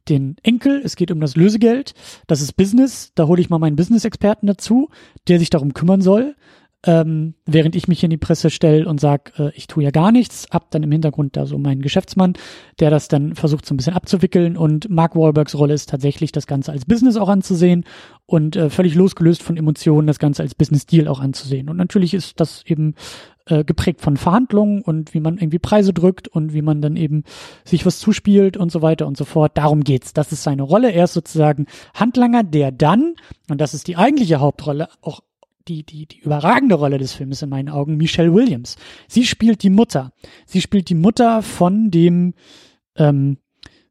den 0.08 0.36
Enkel, 0.42 0.82
es 0.84 0.96
geht 0.96 1.10
um 1.10 1.20
das 1.20 1.36
Lösegeld, 1.36 1.94
das 2.26 2.40
ist 2.40 2.54
Business, 2.56 3.12
da 3.14 3.26
hole 3.28 3.40
ich 3.40 3.50
mal 3.50 3.58
meinen 3.58 3.76
Business-Experten 3.76 4.46
dazu, 4.48 4.88
der 5.28 5.38
sich 5.38 5.48
darum 5.48 5.74
kümmern 5.74 6.00
soll, 6.00 6.34
ähm, 6.84 7.34
während 7.46 7.76
ich 7.76 7.86
mich 7.86 8.02
in 8.02 8.10
die 8.10 8.16
Presse 8.16 8.50
stelle 8.50 8.88
und 8.88 9.00
sag, 9.00 9.38
äh, 9.38 9.50
ich 9.54 9.66
tue 9.66 9.84
ja 9.84 9.90
gar 9.90 10.10
nichts, 10.10 10.46
hab 10.50 10.70
dann 10.70 10.82
im 10.82 10.90
Hintergrund 10.90 11.36
da 11.36 11.46
so 11.46 11.58
meinen 11.58 11.82
Geschäftsmann, 11.82 12.34
der 12.80 12.90
das 12.90 13.08
dann 13.08 13.34
versucht 13.36 13.66
so 13.66 13.74
ein 13.74 13.76
bisschen 13.76 13.94
abzuwickeln 13.94 14.56
und 14.56 14.90
Mark 14.90 15.14
Wahlbergs 15.14 15.54
Rolle 15.54 15.74
ist 15.74 15.88
tatsächlich 15.88 16.32
das 16.32 16.46
Ganze 16.46 16.72
als 16.72 16.84
Business 16.84 17.16
auch 17.16 17.28
anzusehen 17.28 17.84
und 18.26 18.56
äh, 18.56 18.68
völlig 18.68 18.94
losgelöst 18.94 19.42
von 19.42 19.56
Emotionen 19.56 20.06
das 20.06 20.18
Ganze 20.18 20.42
als 20.42 20.54
Business 20.54 20.86
Deal 20.86 21.06
auch 21.06 21.20
anzusehen 21.20 21.68
und 21.68 21.76
natürlich 21.76 22.14
ist 22.14 22.40
das 22.40 22.64
eben 22.66 22.94
äh, 23.46 23.64
geprägt 23.64 24.00
von 24.00 24.16
Verhandlungen 24.16 24.82
und 24.82 25.14
wie 25.14 25.20
man 25.20 25.38
irgendwie 25.38 25.58
Preise 25.58 25.92
drückt 25.92 26.28
und 26.28 26.52
wie 26.52 26.62
man 26.62 26.80
dann 26.80 26.96
eben 26.96 27.24
sich 27.64 27.86
was 27.86 27.98
zuspielt 27.98 28.56
und 28.56 28.72
so 28.72 28.82
weiter 28.82 29.06
und 29.06 29.16
so 29.16 29.24
fort. 29.24 29.58
Darum 29.58 29.82
geht's. 29.82 30.12
Das 30.12 30.30
ist 30.30 30.44
seine 30.44 30.62
Rolle. 30.62 30.92
Er 30.92 31.04
ist 31.04 31.14
sozusagen 31.14 31.66
Handlanger, 31.94 32.44
der 32.44 32.70
dann, 32.70 33.14
und 33.50 33.60
das 33.60 33.74
ist 33.74 33.88
die 33.88 33.96
eigentliche 33.96 34.38
Hauptrolle, 34.38 34.88
auch 35.00 35.22
die, 35.68 35.84
die, 35.84 36.06
die 36.06 36.20
überragende 36.20 36.74
Rolle 36.74 36.98
des 36.98 37.12
Films 37.12 37.42
in 37.42 37.48
meinen 37.48 37.68
Augen, 37.68 37.96
Michelle 37.96 38.32
Williams. 38.32 38.76
Sie 39.08 39.24
spielt 39.24 39.62
die 39.62 39.70
Mutter. 39.70 40.12
Sie 40.46 40.60
spielt 40.60 40.88
die 40.88 40.94
Mutter 40.94 41.42
von 41.42 41.90
dem, 41.90 42.34
ähm, 42.96 43.38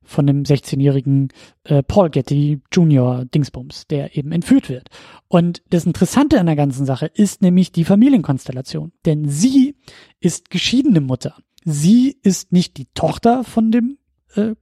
von 0.03 0.27
dem 0.27 0.43
16-jährigen 0.43 1.29
äh, 1.63 1.83
Paul 1.83 2.09
Getty 2.09 2.61
Junior 2.71 3.25
Dingsbums, 3.25 3.87
der 3.87 4.17
eben 4.17 4.31
entführt 4.31 4.69
wird. 4.69 4.89
Und 5.27 5.61
das 5.69 5.85
Interessante 5.85 6.39
an 6.39 6.47
der 6.47 6.55
ganzen 6.55 6.85
Sache 6.85 7.05
ist 7.05 7.41
nämlich 7.41 7.71
die 7.71 7.85
Familienkonstellation. 7.85 8.91
Denn 9.05 9.29
sie 9.29 9.75
ist 10.19 10.49
geschiedene 10.49 11.01
Mutter. 11.01 11.35
Sie 11.63 12.17
ist 12.23 12.51
nicht 12.51 12.77
die 12.77 12.87
Tochter 12.93 13.43
von 13.43 13.71
dem, 13.71 13.97
äh, 14.35 14.55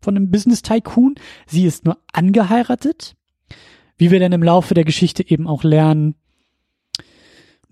von 0.00 0.14
dem 0.14 0.30
Business 0.30 0.62
Tycoon. 0.62 1.14
Sie 1.46 1.66
ist 1.66 1.84
nur 1.84 1.98
angeheiratet. 2.12 3.16
Wie 3.98 4.10
wir 4.10 4.20
dann 4.20 4.32
im 4.32 4.42
Laufe 4.42 4.74
der 4.74 4.84
Geschichte 4.84 5.28
eben 5.28 5.46
auch 5.46 5.64
lernen, 5.64 6.14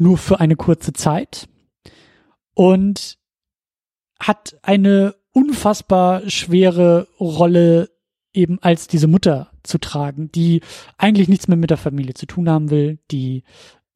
nur 0.00 0.18
für 0.18 0.40
eine 0.40 0.56
kurze 0.56 0.92
Zeit. 0.92 1.48
Und 2.54 3.18
hat 4.18 4.58
eine 4.62 5.14
unfassbar 5.32 6.28
schwere 6.28 7.08
Rolle 7.18 7.90
eben 8.32 8.58
als 8.60 8.86
diese 8.86 9.06
Mutter 9.06 9.50
zu 9.62 9.78
tragen, 9.78 10.30
die 10.32 10.60
eigentlich 10.98 11.28
nichts 11.28 11.48
mehr 11.48 11.56
mit 11.56 11.70
der 11.70 11.76
Familie 11.76 12.14
zu 12.14 12.26
tun 12.26 12.48
haben 12.48 12.70
will, 12.70 12.98
die 13.10 13.44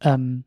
ähm, 0.01 0.45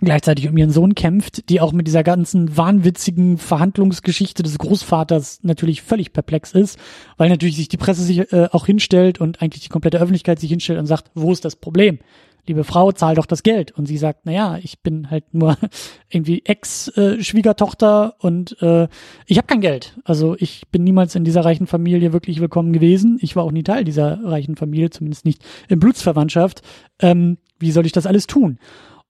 gleichzeitig 0.00 0.48
um 0.48 0.56
ihren 0.56 0.70
Sohn 0.70 0.94
kämpft, 0.94 1.48
die 1.50 1.60
auch 1.60 1.72
mit 1.72 1.86
dieser 1.86 2.02
ganzen 2.02 2.56
wahnwitzigen 2.56 3.36
Verhandlungsgeschichte 3.36 4.42
des 4.42 4.58
Großvaters 4.58 5.40
natürlich 5.42 5.82
völlig 5.82 6.12
perplex 6.12 6.52
ist, 6.52 6.78
weil 7.16 7.28
natürlich 7.28 7.56
sich 7.56 7.68
die 7.68 7.76
Presse 7.76 8.02
sich 8.02 8.32
äh, 8.32 8.48
auch 8.52 8.66
hinstellt 8.66 9.20
und 9.20 9.42
eigentlich 9.42 9.62
die 9.62 9.68
komplette 9.68 9.98
Öffentlichkeit 9.98 10.38
sich 10.38 10.50
hinstellt 10.50 10.78
und 10.78 10.86
sagt, 10.86 11.10
wo 11.14 11.32
ist 11.32 11.44
das 11.44 11.56
Problem? 11.56 11.98
Liebe 12.46 12.64
Frau, 12.64 12.92
zahl 12.92 13.14
doch 13.14 13.26
das 13.26 13.42
Geld. 13.42 13.72
Und 13.72 13.86
sie 13.86 13.96
sagt, 13.96 14.20
na 14.24 14.32
ja, 14.32 14.58
ich 14.58 14.80
bin 14.80 15.10
halt 15.10 15.32
nur 15.34 15.56
irgendwie 16.08 16.42
Ex-Schwiegertochter 16.44 18.14
und 18.18 18.60
äh, 18.62 18.88
ich 19.26 19.38
habe 19.38 19.46
kein 19.46 19.60
Geld. 19.60 19.98
Also 20.04 20.36
ich 20.38 20.68
bin 20.70 20.84
niemals 20.84 21.14
in 21.14 21.24
dieser 21.24 21.44
reichen 21.44 21.66
Familie 21.66 22.12
wirklich 22.12 22.40
willkommen 22.40 22.72
gewesen. 22.72 23.18
Ich 23.20 23.36
war 23.36 23.44
auch 23.44 23.52
nie 23.52 23.62
Teil 23.62 23.84
dieser 23.84 24.22
reichen 24.24 24.56
Familie, 24.56 24.90
zumindest 24.90 25.24
nicht 25.24 25.44
in 25.68 25.80
Blutsverwandtschaft. 25.80 26.62
Ähm, 27.00 27.38
wie 27.58 27.72
soll 27.72 27.86
ich 27.86 27.92
das 27.92 28.06
alles 28.06 28.26
tun? 28.26 28.58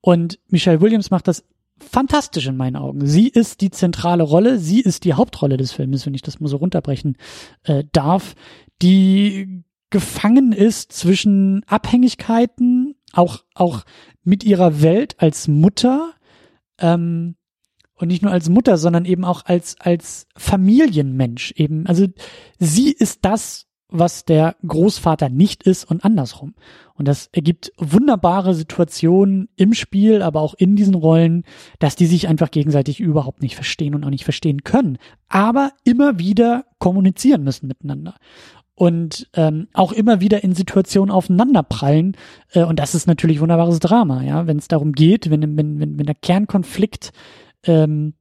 Und 0.00 0.38
Michelle 0.48 0.80
Williams 0.80 1.10
macht 1.10 1.28
das 1.28 1.44
fantastisch 1.80 2.46
in 2.46 2.56
meinen 2.56 2.76
Augen. 2.76 3.06
Sie 3.06 3.28
ist 3.28 3.60
die 3.60 3.70
zentrale 3.70 4.22
Rolle, 4.22 4.58
sie 4.58 4.80
ist 4.80 5.04
die 5.04 5.14
Hauptrolle 5.14 5.56
des 5.56 5.72
Filmes, 5.72 6.06
wenn 6.06 6.14
ich 6.14 6.22
das 6.22 6.40
mal 6.40 6.48
so 6.48 6.58
runterbrechen 6.58 7.16
äh, 7.64 7.84
darf, 7.92 8.34
die 8.82 9.64
gefangen 9.90 10.52
ist 10.52 10.92
zwischen 10.92 11.64
Abhängigkeiten, 11.66 12.79
auch, 13.12 13.44
auch 13.54 13.84
mit 14.22 14.44
ihrer 14.44 14.82
Welt 14.82 15.16
als 15.18 15.48
Mutter, 15.48 16.14
ähm, 16.78 17.36
und 18.00 18.08
nicht 18.08 18.22
nur 18.22 18.32
als 18.32 18.48
Mutter, 18.48 18.78
sondern 18.78 19.04
eben 19.04 19.24
auch 19.24 19.44
als, 19.44 19.76
als 19.78 20.26
Familienmensch 20.36 21.52
eben. 21.52 21.86
Also 21.86 22.06
sie 22.58 22.92
ist 22.92 23.26
das, 23.26 23.66
was 23.88 24.24
der 24.24 24.56
Großvater 24.66 25.28
nicht 25.28 25.64
ist 25.64 25.84
und 25.84 26.04
andersrum. 26.04 26.54
Und 26.94 27.08
das 27.08 27.28
ergibt 27.32 27.72
wunderbare 27.76 28.54
Situationen 28.54 29.48
im 29.56 29.74
Spiel, 29.74 30.22
aber 30.22 30.40
auch 30.40 30.54
in 30.54 30.76
diesen 30.76 30.94
Rollen, 30.94 31.44
dass 31.78 31.96
die 31.96 32.06
sich 32.06 32.28
einfach 32.28 32.50
gegenseitig 32.50 33.00
überhaupt 33.00 33.42
nicht 33.42 33.56
verstehen 33.56 33.94
und 33.94 34.04
auch 34.04 34.10
nicht 34.10 34.24
verstehen 34.24 34.62
können, 34.62 34.98
aber 35.28 35.72
immer 35.84 36.18
wieder 36.18 36.64
kommunizieren 36.78 37.42
müssen 37.42 37.66
miteinander 37.66 38.14
und 38.80 39.28
ähm, 39.34 39.68
auch 39.74 39.92
immer 39.92 40.22
wieder 40.22 40.42
in 40.42 40.54
Situationen 40.54 41.10
aufeinanderprallen. 41.10 42.16
Äh, 42.54 42.64
und 42.64 42.78
das 42.78 42.94
ist 42.94 43.06
natürlich 43.06 43.42
wunderbares 43.42 43.78
Drama, 43.78 44.22
ja, 44.22 44.46
wenn 44.46 44.56
es 44.56 44.68
darum 44.68 44.92
geht, 44.92 45.28
wenn, 45.28 45.42
wenn, 45.58 45.78
wenn, 45.78 45.98
wenn 45.98 46.06
der 46.06 46.14
Kernkonflikt 46.14 47.12
ähm, 47.64 48.14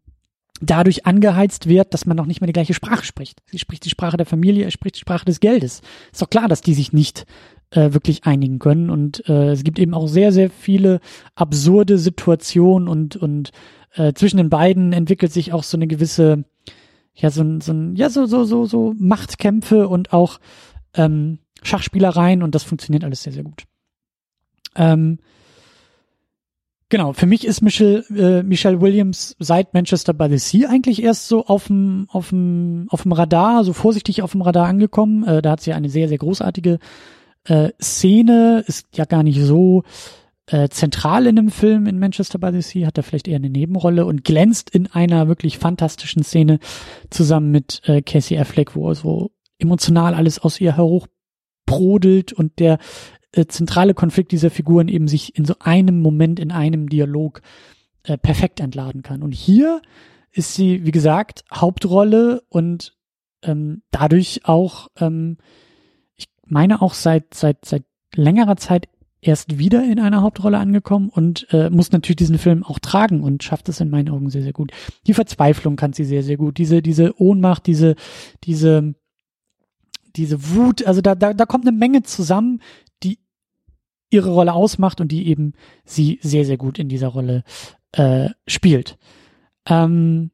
dadurch 0.60 1.06
angeheizt 1.06 1.70
wird, 1.70 1.94
dass 1.94 2.06
man 2.06 2.18
noch 2.18 2.26
nicht 2.26 2.42
mehr 2.42 2.48
die 2.48 2.54
gleiche 2.54 2.74
Sprache 2.74 3.06
spricht. 3.06 3.42
Sie 3.50 3.58
spricht 3.58 3.86
die 3.86 3.90
Sprache 3.90 4.18
der 4.18 4.26
Familie, 4.26 4.66
er 4.66 4.72
spricht 4.72 4.98
die 4.98 5.00
Sprache 5.00 5.24
des 5.24 5.40
Geldes. 5.40 5.82
Ist 6.12 6.22
doch 6.22 6.30
klar, 6.30 6.50
dass 6.50 6.60
die 6.60 6.74
sich 6.74 6.92
nicht 6.92 7.26
äh, 7.72 7.94
wirklich 7.94 8.26
einigen 8.26 8.60
können. 8.60 8.90
Und 8.90 9.30
äh, 9.30 9.52
es 9.52 9.64
gibt 9.64 9.80
eben 9.80 9.94
auch 9.94 10.08
sehr, 10.08 10.34
sehr 10.34 10.50
viele 10.50 11.00
absurde 11.36 11.98
Situationen 11.98 12.90
und, 12.90 13.16
und 13.16 13.52
äh, 13.94 14.12
zwischen 14.12 14.36
den 14.36 14.50
beiden 14.50 14.92
entwickelt 14.92 15.32
sich 15.32 15.54
auch 15.54 15.64
so 15.64 15.78
eine 15.78 15.88
gewisse 15.88 16.44
ja 17.14 17.30
so 17.30 17.42
ein, 17.42 17.62
so 17.62 17.74
ein, 17.74 17.96
ja 17.96 18.10
so 18.10 18.26
so 18.26 18.46
so 18.46 18.66
so 18.66 18.94
Machtkämpfe 18.98 19.88
und 19.88 20.14
auch 20.14 20.40
ähm, 20.94 21.40
Schachspielereien 21.62 22.44
und 22.44 22.56
das 22.56 22.64
funktioniert 22.64 23.04
alles 23.04 23.24
sehr 23.24 23.34
sehr 23.34 23.44
gut. 23.44 23.64
Ähm, 24.76 25.20
genau, 26.90 27.14
für 27.14 27.26
mich 27.26 27.46
ist 27.46 27.62
Michelle, 27.62 28.06
äh, 28.16 28.44
Michelle 28.44 28.82
Williams 28.82 29.36
seit 29.40 29.74
Manchester 29.74 30.14
by 30.14 30.30
the 30.30 30.38
Sea 30.38 30.70
eigentlich 30.70 31.02
erst 31.04 31.28
so 31.28 31.46
auf 31.46 31.68
dem 31.68 32.08
auf 32.10 32.30
dem 32.30 32.88
auf 32.90 33.04
dem 33.04 33.12
Radar, 33.12 33.64
so 33.64 33.74
vorsichtig 33.74 34.22
auf 34.22 34.32
dem 34.32 34.42
Radar 34.42 34.68
angekommen. 34.68 35.24
Äh, 35.26 35.42
da 35.42 35.52
hat 35.52 35.62
sie 35.62 35.74
eine 35.74 35.90
sehr 35.90 36.08
sehr 36.08 36.18
großartige 36.18 36.80
äh, 37.46 37.72
Szene, 37.82 38.64
ist 38.68 38.88
ja 38.96 39.06
gar 39.06 39.24
nicht 39.24 39.42
so 39.42 39.84
äh, 40.52 40.70
zentral 40.70 41.28
in 41.28 41.36
dem 41.36 41.50
Film 41.50 41.86
in 41.86 42.00
Manchester 42.00 42.40
by 42.40 42.52
the 42.52 42.62
Sea, 42.62 42.88
hat 42.88 42.98
er 42.98 43.04
vielleicht 43.04 43.28
eher 43.28 43.36
eine 43.36 43.50
Nebenrolle 43.50 44.06
und 44.06 44.24
glänzt 44.24 44.70
in 44.72 44.88
einer 44.88 45.28
wirklich 45.28 45.60
fantastischen 45.60 46.24
Szene 46.24 46.60
zusammen 47.10 47.52
mit 47.52 47.82
äh, 47.86 48.02
Casey 48.02 48.38
Affleck, 48.38 48.76
wo 48.76 48.94
so 48.94 49.32
emotional 49.60 50.14
alles 50.14 50.40
aus 50.40 50.60
ihr 50.60 50.78
hochbrodelt 50.78 52.34
und 52.34 52.60
der 52.60 52.80
äh, 53.32 53.46
zentrale 53.46 53.94
Konflikt 53.94 54.32
dieser 54.32 54.50
Figuren 54.50 54.88
eben 54.88 55.08
sich 55.08 55.38
in 55.38 55.46
so 55.46 55.56
einem 55.60 56.02
Moment, 56.02 56.40
in 56.40 56.52
einem 56.52 56.90
Dialog 56.90 57.42
äh, 58.04 58.18
perfekt 58.18 58.60
entladen 58.60 59.04
kann. 59.04 59.22
Und 59.22 59.34
hier 59.34 59.82
ist 60.32 60.56
sie, 60.56 60.86
wie 60.86 60.92
gesagt, 60.92 61.44
Hauptrolle 61.54 62.42
und 62.50 62.96
ähm, 63.44 63.84
dadurch 63.92 64.42
auch, 64.46 64.88
ähm, 64.98 65.38
ich 66.16 66.28
meine 66.46 66.82
auch 66.82 66.94
seit, 66.94 67.34
seit, 67.36 67.66
seit 67.66 67.84
längerer 68.16 68.58
Zeit 68.58 68.88
erst 69.22 69.58
wieder 69.58 69.84
in 69.84 70.00
einer 70.00 70.22
Hauptrolle 70.22 70.58
angekommen 70.58 71.10
und 71.10 71.48
äh, 71.52 71.70
muss 71.70 71.92
natürlich 71.92 72.18
diesen 72.18 72.38
Film 72.38 72.64
auch 72.64 72.80
tragen 72.80 73.22
und 73.22 73.44
schafft 73.44 73.68
es 73.70 73.82
in 73.82 73.90
meinen 73.90 74.10
Augen 74.10 74.30
sehr, 74.30 74.44
sehr 74.44 74.54
gut. 74.54 74.72
Die 75.08 75.14
Verzweiflung 75.14 75.76
kann 75.76 75.94
sie 75.94 76.06
sehr, 76.06 76.24
sehr 76.24 76.38
gut. 76.38 76.58
Diese, 76.58 76.82
diese 76.82 77.20
Ohnmacht, 77.20 77.68
diese, 77.68 77.96
diese, 78.44 78.96
diese 80.16 80.56
Wut, 80.56 80.86
also 80.86 81.02
da, 81.02 81.16
da, 81.16 81.34
da 81.34 81.46
kommt 81.46 81.68
eine 81.68 81.78
Menge 81.78 82.04
zusammen, 82.04 82.62
die 83.04 83.20
ihre 84.10 84.30
Rolle 84.30 84.54
ausmacht 84.54 85.02
und 85.02 85.12
die 85.12 85.28
eben 85.28 85.54
sie 85.84 86.20
sehr, 86.22 86.46
sehr 86.46 86.58
gut 86.58 86.80
in 86.80 86.88
dieser 86.88 87.10
Rolle 87.10 87.44
äh, 87.92 88.30
spielt. 88.48 88.98
Ähm, 89.66 90.32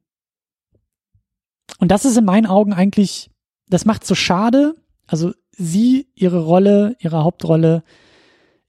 und 1.79 1.89
das 1.89 2.05
ist 2.05 2.17
in 2.17 2.25
meinen 2.25 2.45
Augen 2.45 2.73
eigentlich, 2.73 3.31
das 3.67 3.85
macht 3.85 4.05
so 4.05 4.13
schade. 4.13 4.75
Also 5.07 5.33
sie, 5.51 6.07
ihre 6.13 6.43
Rolle, 6.43 6.95
ihre 6.99 7.23
Hauptrolle 7.23 7.83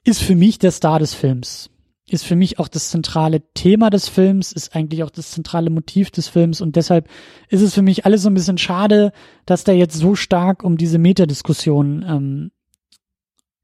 ist 0.07 0.23
für 0.23 0.37
mich 0.37 0.59
der 0.59 0.71
Star 0.71 1.01
des 1.01 1.15
Films. 1.15 1.69
Ist 2.09 2.25
für 2.25 2.37
mich 2.37 2.61
auch 2.61 2.69
das 2.69 2.91
zentrale 2.91 3.43
Thema 3.55 3.91
des 3.91 4.09
Films, 4.09 4.53
ist 4.53 4.77
eigentlich 4.77 5.03
auch 5.03 5.11
das 5.11 5.33
zentrale 5.33 5.71
Motiv 5.71 6.13
des 6.13 6.29
Films 6.29 6.61
und 6.61 6.77
deshalb 6.77 7.09
ist 7.49 7.63
es 7.63 7.75
für 7.75 7.83
mich 7.83 8.07
alles 8.07 8.23
so 8.23 8.31
ein 8.31 8.35
bisschen 8.35 8.59
schade, 8.59 9.13
dass 9.45 9.65
der 9.65 9.77
jetzt 9.77 9.97
so 9.97 10.15
stark 10.15 10.63
um 10.63 10.77
diese 10.77 10.99
Metadiskussion 10.99 12.05
ähm, 12.09 12.51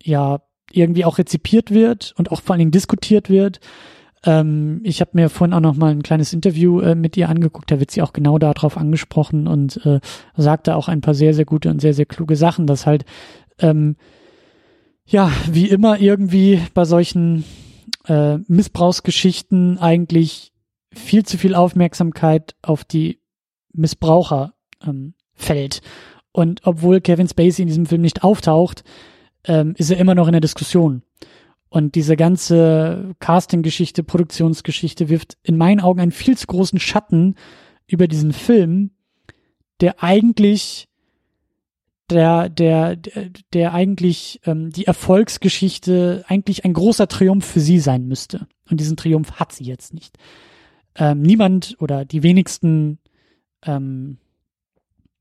ja 0.02 0.42
irgendwie 0.72 1.04
auch 1.04 1.18
rezipiert 1.18 1.70
wird 1.70 2.12
und 2.18 2.32
auch 2.32 2.42
vor 2.42 2.54
allen 2.54 2.58
Dingen 2.58 2.70
diskutiert 2.72 3.30
wird. 3.30 3.60
Ähm, 4.24 4.80
ich 4.82 5.00
habe 5.00 5.12
mir 5.14 5.28
vorhin 5.28 5.54
auch 5.54 5.60
noch 5.60 5.76
mal 5.76 5.92
ein 5.92 6.02
kleines 6.02 6.32
Interview 6.32 6.80
äh, 6.80 6.96
mit 6.96 7.16
ihr 7.16 7.28
angeguckt, 7.28 7.70
da 7.70 7.78
wird 7.78 7.92
sie 7.92 8.02
auch 8.02 8.12
genau 8.12 8.38
darauf 8.40 8.76
angesprochen 8.76 9.46
und 9.46 9.86
äh, 9.86 10.00
sagte 10.36 10.74
auch 10.74 10.88
ein 10.88 11.02
paar 11.02 11.14
sehr, 11.14 11.34
sehr 11.34 11.44
gute 11.44 11.70
und 11.70 11.80
sehr, 11.80 11.94
sehr 11.94 12.06
kluge 12.06 12.34
Sachen, 12.34 12.66
dass 12.66 12.86
halt 12.86 13.04
ähm, 13.60 13.94
ja, 15.06 15.32
wie 15.50 15.68
immer 15.68 16.00
irgendwie 16.00 16.62
bei 16.74 16.84
solchen 16.84 17.44
äh, 18.06 18.38
Missbrauchsgeschichten 18.46 19.78
eigentlich 19.78 20.52
viel 20.92 21.24
zu 21.24 21.38
viel 21.38 21.54
Aufmerksamkeit 21.54 22.54
auf 22.62 22.84
die 22.84 23.20
Missbraucher 23.72 24.54
ähm, 24.86 25.14
fällt. 25.34 25.80
Und 26.32 26.60
obwohl 26.64 27.00
Kevin 27.00 27.28
Spacey 27.28 27.62
in 27.62 27.68
diesem 27.68 27.86
Film 27.86 28.02
nicht 28.02 28.24
auftaucht, 28.24 28.84
ähm, 29.44 29.74
ist 29.76 29.90
er 29.90 29.98
immer 29.98 30.14
noch 30.14 30.26
in 30.26 30.32
der 30.32 30.40
Diskussion. 30.40 31.02
Und 31.68 31.94
diese 31.94 32.16
ganze 32.16 33.14
Casting-Geschichte, 33.18 34.02
Produktionsgeschichte 34.02 35.08
wirft 35.08 35.38
in 35.42 35.56
meinen 35.56 35.80
Augen 35.80 36.00
einen 36.00 36.12
viel 36.12 36.36
zu 36.36 36.46
großen 36.46 36.78
Schatten 36.78 37.36
über 37.86 38.08
diesen 38.08 38.32
Film, 38.32 38.90
der 39.80 40.02
eigentlich 40.02 40.88
der, 42.10 42.48
der, 42.48 42.96
der 43.52 43.74
eigentlich 43.74 44.40
ähm, 44.44 44.70
die 44.70 44.86
Erfolgsgeschichte 44.86 46.24
eigentlich 46.26 46.64
ein 46.64 46.72
großer 46.72 47.08
Triumph 47.08 47.44
für 47.44 47.60
sie 47.60 47.78
sein 47.78 48.06
müsste. 48.06 48.46
Und 48.70 48.80
diesen 48.80 48.96
Triumph 48.96 49.32
hat 49.32 49.52
sie 49.52 49.64
jetzt 49.64 49.94
nicht. 49.94 50.18
Ähm, 50.94 51.22
niemand 51.22 51.76
oder 51.80 52.04
die 52.04 52.22
wenigsten 52.22 52.98
ähm, 53.64 54.18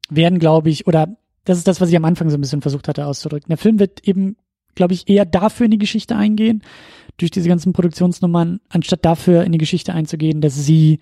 werden, 0.09 0.39
glaube 0.39 0.69
ich, 0.69 0.87
oder 0.87 1.15
das 1.45 1.57
ist 1.57 1.67
das, 1.67 1.79
was 1.81 1.89
ich 1.89 1.95
am 1.95 2.05
Anfang 2.05 2.29
so 2.29 2.37
ein 2.37 2.41
bisschen 2.41 2.61
versucht 2.61 2.87
hatte 2.87 3.05
auszudrücken. 3.05 3.49
Der 3.49 3.57
Film 3.57 3.79
wird 3.79 4.07
eben 4.07 4.35
glaube 4.75 4.93
ich, 4.93 5.09
eher 5.09 5.25
dafür 5.25 5.65
in 5.65 5.71
die 5.71 5.77
Geschichte 5.77 6.15
eingehen, 6.15 6.63
durch 7.17 7.31
diese 7.31 7.49
ganzen 7.49 7.73
Produktionsnummern, 7.73 8.61
anstatt 8.69 9.05
dafür 9.05 9.43
in 9.43 9.51
die 9.51 9.57
Geschichte 9.57 9.93
einzugehen, 9.93 10.41
dass 10.41 10.55
sie 10.55 10.99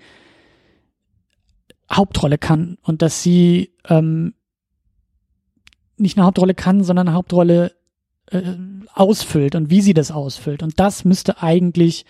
Hauptrolle 1.91 2.38
kann 2.38 2.77
und 2.83 3.01
dass 3.01 3.24
sie 3.24 3.71
ähm, 3.88 4.33
nicht 5.99 6.17
eine 6.17 6.25
Hauptrolle 6.25 6.53
kann, 6.53 6.83
sondern 6.83 7.07
eine 7.07 7.15
Hauptrolle 7.15 7.73
äh, 8.31 8.41
ausfüllt 8.93 9.55
und 9.55 9.69
wie 9.69 9.81
sie 9.81 9.93
das 9.93 10.11
ausfüllt. 10.11 10.63
Und 10.63 10.79
das 10.79 11.05
müsste 11.05 11.41
eigentlich, 11.41 12.05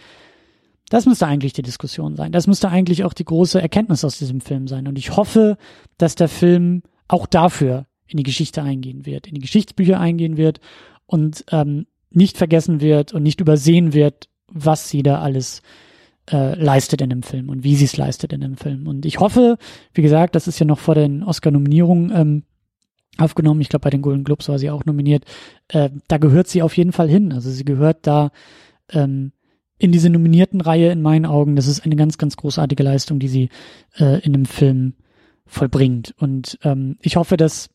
das 0.90 1.06
müsste 1.06 1.28
eigentlich 1.28 1.54
die 1.54 1.62
Diskussion 1.62 2.16
sein. 2.16 2.32
Das 2.32 2.48
müsste 2.48 2.70
eigentlich 2.70 3.04
auch 3.04 3.14
die 3.14 3.26
große 3.26 3.62
Erkenntnis 3.62 4.04
aus 4.04 4.18
diesem 4.18 4.42
Film 4.42 4.68
sein. 4.68 4.88
Und 4.88 4.98
ich 4.98 5.16
hoffe, 5.16 5.58
dass 5.98 6.16
der 6.16 6.30
Film 6.30 6.84
auch 7.08 7.28
dafür 7.28 7.86
in 8.08 8.18
die 8.18 8.24
Geschichte 8.24 8.64
eingehen 8.64 9.06
wird, 9.06 9.28
in 9.28 9.36
die 9.36 9.42
Geschichtsbücher 9.42 10.00
eingehen 10.00 10.38
wird 10.38 10.60
und 11.06 11.46
ähm, 11.52 11.86
nicht 12.12 12.38
vergessen 12.38 12.82
wird 12.82 13.14
und 13.14 13.24
nicht 13.24 13.40
übersehen 13.40 13.94
wird, 13.94 14.30
was 14.48 14.90
sie 14.90 15.04
da 15.04 15.22
alles 15.22 15.62
äh, 16.32 16.56
leistet 16.56 17.02
in 17.02 17.10
dem 17.10 17.24
Film 17.24 17.50
und 17.50 17.64
wie 17.64 17.76
sie 17.76 17.86
es 17.86 17.98
leistet 17.98 18.34
in 18.34 18.42
dem 18.42 18.58
Film. 18.58 18.88
Und 18.88 19.06
ich 19.06 19.20
hoffe, 19.20 19.58
wie 19.94 20.02
gesagt, 20.02 20.36
das 20.36 20.48
ist 20.48 20.60
ja 20.60 20.66
noch 20.66 20.80
vor 20.80 20.96
den 20.96 21.24
Oscar-Nominierungen 21.24 22.12
ähm, 22.16 22.44
aufgenommen. 23.22 23.62
Ich 23.62 23.70
glaube, 23.70 23.84
bei 23.84 23.90
den 23.90 24.02
Golden 24.02 24.24
Globes 24.24 24.50
war 24.50 24.60
sie 24.60 24.70
auch 24.70 24.86
nominiert. 24.86 25.26
Äh, 25.68 25.90
da 26.08 26.18
gehört 26.18 26.48
sie 26.48 26.62
auf 26.62 26.78
jeden 26.78 26.92
Fall 26.92 27.10
hin. 27.10 27.34
Also 27.34 27.50
sie 27.50 27.66
gehört 27.66 28.08
da 28.08 28.32
ähm, 28.92 29.32
in 29.78 29.92
diese 29.92 30.10
nominierten 30.10 30.62
Reihe 30.62 30.92
in 30.92 31.02
meinen 31.02 31.26
Augen. 31.26 31.56
Das 31.56 31.68
ist 31.68 31.86
eine 31.86 31.96
ganz, 31.96 32.18
ganz 32.18 32.38
großartige 32.38 32.84
Leistung, 32.84 33.20
die 33.20 33.28
sie 33.28 33.50
äh, 33.98 34.20
in 34.26 34.34
dem 34.34 34.46
Film 34.46 34.96
vollbringt. 35.46 36.14
Und 36.18 36.60
ähm, 36.64 36.98
ich 37.02 37.16
hoffe, 37.16 37.38
dass 37.38 37.70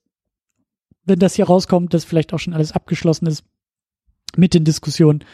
wenn 1.04 1.18
das 1.18 1.34
hier 1.34 1.46
rauskommt, 1.46 1.92
dass 1.92 2.04
vielleicht 2.04 2.32
auch 2.32 2.38
schon 2.38 2.54
alles 2.54 2.72
abgeschlossen 2.72 3.26
ist 3.26 3.44
mit 4.36 4.54
den 4.54 4.64
Diskussionen 4.64 5.24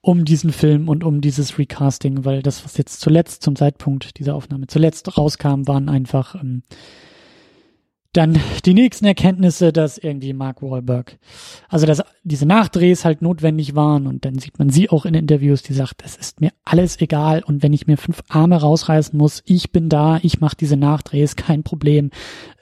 um 0.00 0.24
diesen 0.24 0.52
Film 0.52 0.88
und 0.88 1.02
um 1.02 1.20
dieses 1.20 1.58
Recasting, 1.58 2.24
weil 2.24 2.42
das, 2.42 2.64
was 2.64 2.76
jetzt 2.76 3.00
zuletzt 3.00 3.42
zum 3.42 3.56
Zeitpunkt 3.56 4.18
dieser 4.18 4.34
Aufnahme 4.34 4.66
zuletzt 4.66 5.16
rauskam, 5.16 5.66
waren 5.66 5.88
einfach 5.88 6.34
ähm, 6.34 6.62
dann 8.16 8.38
die 8.64 8.74
nächsten 8.74 9.04
Erkenntnisse, 9.04 9.72
dass 9.72 9.98
irgendwie 9.98 10.32
Mark 10.32 10.62
Wahlberg, 10.62 11.18
also 11.68 11.84
dass 11.84 12.02
diese 12.22 12.46
Nachdrehs 12.46 13.04
halt 13.04 13.22
notwendig 13.22 13.74
waren 13.74 14.06
und 14.06 14.24
dann 14.24 14.38
sieht 14.38 14.58
man 14.58 14.70
sie 14.70 14.88
auch 14.88 15.04
in 15.04 15.14
Interviews, 15.14 15.62
die 15.62 15.74
sagt, 15.74 16.02
es 16.04 16.16
ist 16.16 16.40
mir 16.40 16.50
alles 16.64 17.00
egal 17.00 17.42
und 17.42 17.62
wenn 17.62 17.72
ich 17.72 17.86
mir 17.86 17.96
fünf 17.96 18.22
Arme 18.28 18.56
rausreißen 18.56 19.16
muss, 19.16 19.42
ich 19.46 19.72
bin 19.72 19.88
da, 19.88 20.18
ich 20.22 20.40
mache 20.40 20.56
diese 20.56 20.76
Nachdrehs, 20.76 21.36
kein 21.36 21.64
Problem. 21.64 22.10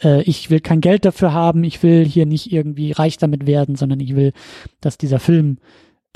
Äh, 0.02 0.22
ich 0.22 0.50
will 0.50 0.60
kein 0.60 0.80
Geld 0.80 1.04
dafür 1.04 1.32
haben, 1.32 1.64
ich 1.64 1.82
will 1.82 2.04
hier 2.04 2.26
nicht 2.26 2.50
irgendwie 2.52 2.92
reich 2.92 3.18
damit 3.18 3.46
werden, 3.46 3.76
sondern 3.76 4.00
ich 4.00 4.16
will, 4.16 4.32
dass 4.80 4.98
dieser 4.98 5.20
Film 5.20 5.58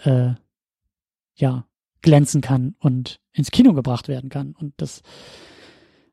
äh, 0.03 0.31
ja 1.35 1.66
glänzen 2.03 2.40
kann 2.40 2.75
und 2.79 3.20
ins 3.33 3.51
Kino 3.51 3.75
gebracht 3.75 4.09
werden 4.09 4.31
kann 4.31 4.55
und 4.59 4.72
das 4.79 5.03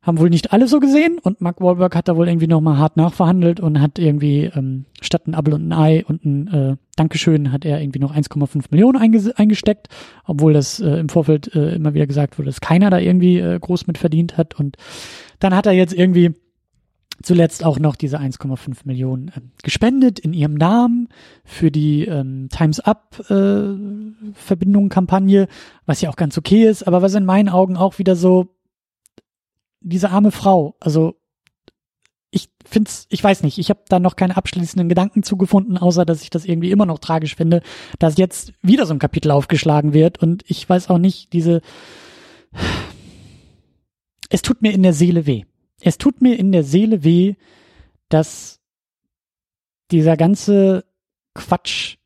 haben 0.04 0.20
wohl 0.20 0.30
nicht 0.30 0.52
alle 0.52 0.68
so 0.68 0.80
gesehen 0.80 1.18
und 1.22 1.42
Mark 1.42 1.62
Wahlberg 1.62 1.96
hat 1.96 2.10
da 2.10 2.16
wohl 2.16 2.28
irgendwie 2.28 2.48
nochmal 2.48 2.78
hart 2.78 2.98
nachverhandelt 2.98 3.60
und 3.62 3.82
hat 3.82 3.98
irgendwie 3.98 4.52
ähm, 4.54 4.86
statt 5.02 5.28
ein 5.28 5.34
Apple 5.34 5.56
und 5.56 5.70
ein 5.70 5.74
Ei 5.74 6.06
und 6.06 6.26
ein 6.26 6.48
äh, 6.48 6.76
Dankeschön 6.98 7.52
hat 7.52 7.66
er 7.66 7.82
irgendwie 7.82 8.00
noch 8.00 8.14
1,5 8.14 8.66
Millionen 8.70 8.98
eingesteckt, 8.98 9.88
obwohl 10.26 10.54
das 10.54 10.80
äh, 10.80 11.00
im 11.00 11.10
Vorfeld 11.10 11.56
äh, 11.56 11.74
immer 11.74 11.94
wieder 11.94 12.06
gesagt 12.06 12.38
wurde, 12.38 12.48
dass 12.48 12.62
keiner 12.62 12.90
da 12.90 13.00
irgendwie 13.00 13.40
äh, 13.40 13.58
groß 13.58 13.88
mit 13.88 13.98
verdient 13.98 14.38
hat 14.38 14.60
und 14.60 14.76
dann 15.40 15.56
hat 15.56 15.66
er 15.66 15.74
jetzt 15.74 15.94
irgendwie 15.94 16.34
zuletzt 17.22 17.64
auch 17.64 17.80
noch 17.80 17.96
diese 17.96 18.20
1,5 18.20 18.80
Millionen 18.84 19.30
äh, 19.30 19.42
gespendet 19.64 20.20
in 20.20 20.34
ihrem 20.34 20.56
Namen 20.56 21.08
für 21.46 21.72
die 21.72 22.06
ähm, 22.06 22.50
Times 22.50 22.80
Up 22.82 23.20
äh, 23.30 23.76
Verbindung 24.34 24.90
Kampagne, 24.90 25.48
was 25.86 26.02
ja 26.02 26.10
auch 26.10 26.18
ganz 26.18 26.38
okay 26.38 26.68
ist, 26.68 26.84
aber 26.84 27.02
was 27.02 27.14
in 27.14 27.26
meinen 27.26 27.50
Augen 27.50 27.78
auch 27.78 28.00
wieder 28.00 28.16
so 28.16 28.53
diese 29.84 30.10
arme 30.10 30.32
Frau, 30.32 30.76
also 30.80 31.16
ich 32.32 32.50
find's, 32.66 33.06
ich 33.10 33.24
weiß 33.24 33.44
nicht, 33.44 33.60
ich 33.60 33.70
habe 33.70 33.82
da 33.88 34.00
noch 34.00 34.16
keine 34.16 34.38
abschließenden 34.38 34.90
Gedanken 34.90 35.22
zugefunden, 35.22 35.78
außer 35.78 36.04
dass 36.04 36.24
ich 36.24 36.32
das 36.32 36.46
irgendwie 36.46 36.72
immer 36.72 36.88
noch 36.88 36.98
tragisch 36.98 37.36
finde, 37.36 37.62
dass 38.00 38.18
jetzt 38.18 38.54
wieder 38.62 38.88
so 38.88 38.94
ein 38.94 39.00
Kapitel 39.00 39.30
aufgeschlagen 39.30 39.94
wird 39.94 40.20
und 40.20 40.44
ich 40.48 40.68
weiß 40.68 40.90
auch 40.90 40.98
nicht, 40.98 41.34
diese 41.34 41.62
es 44.30 44.42
tut 44.42 44.64
mir 44.64 44.74
in 44.74 44.82
der 44.82 44.94
Seele 44.94 45.28
weh. 45.28 45.44
Es 45.82 46.00
tut 46.00 46.22
mir 46.22 46.40
in 46.40 46.52
der 46.52 46.64
Seele 46.64 47.04
weh, 47.04 47.36
dass 48.10 48.60
dieser 49.92 50.18
ganze 50.18 50.86
Quatsch, 51.36 51.98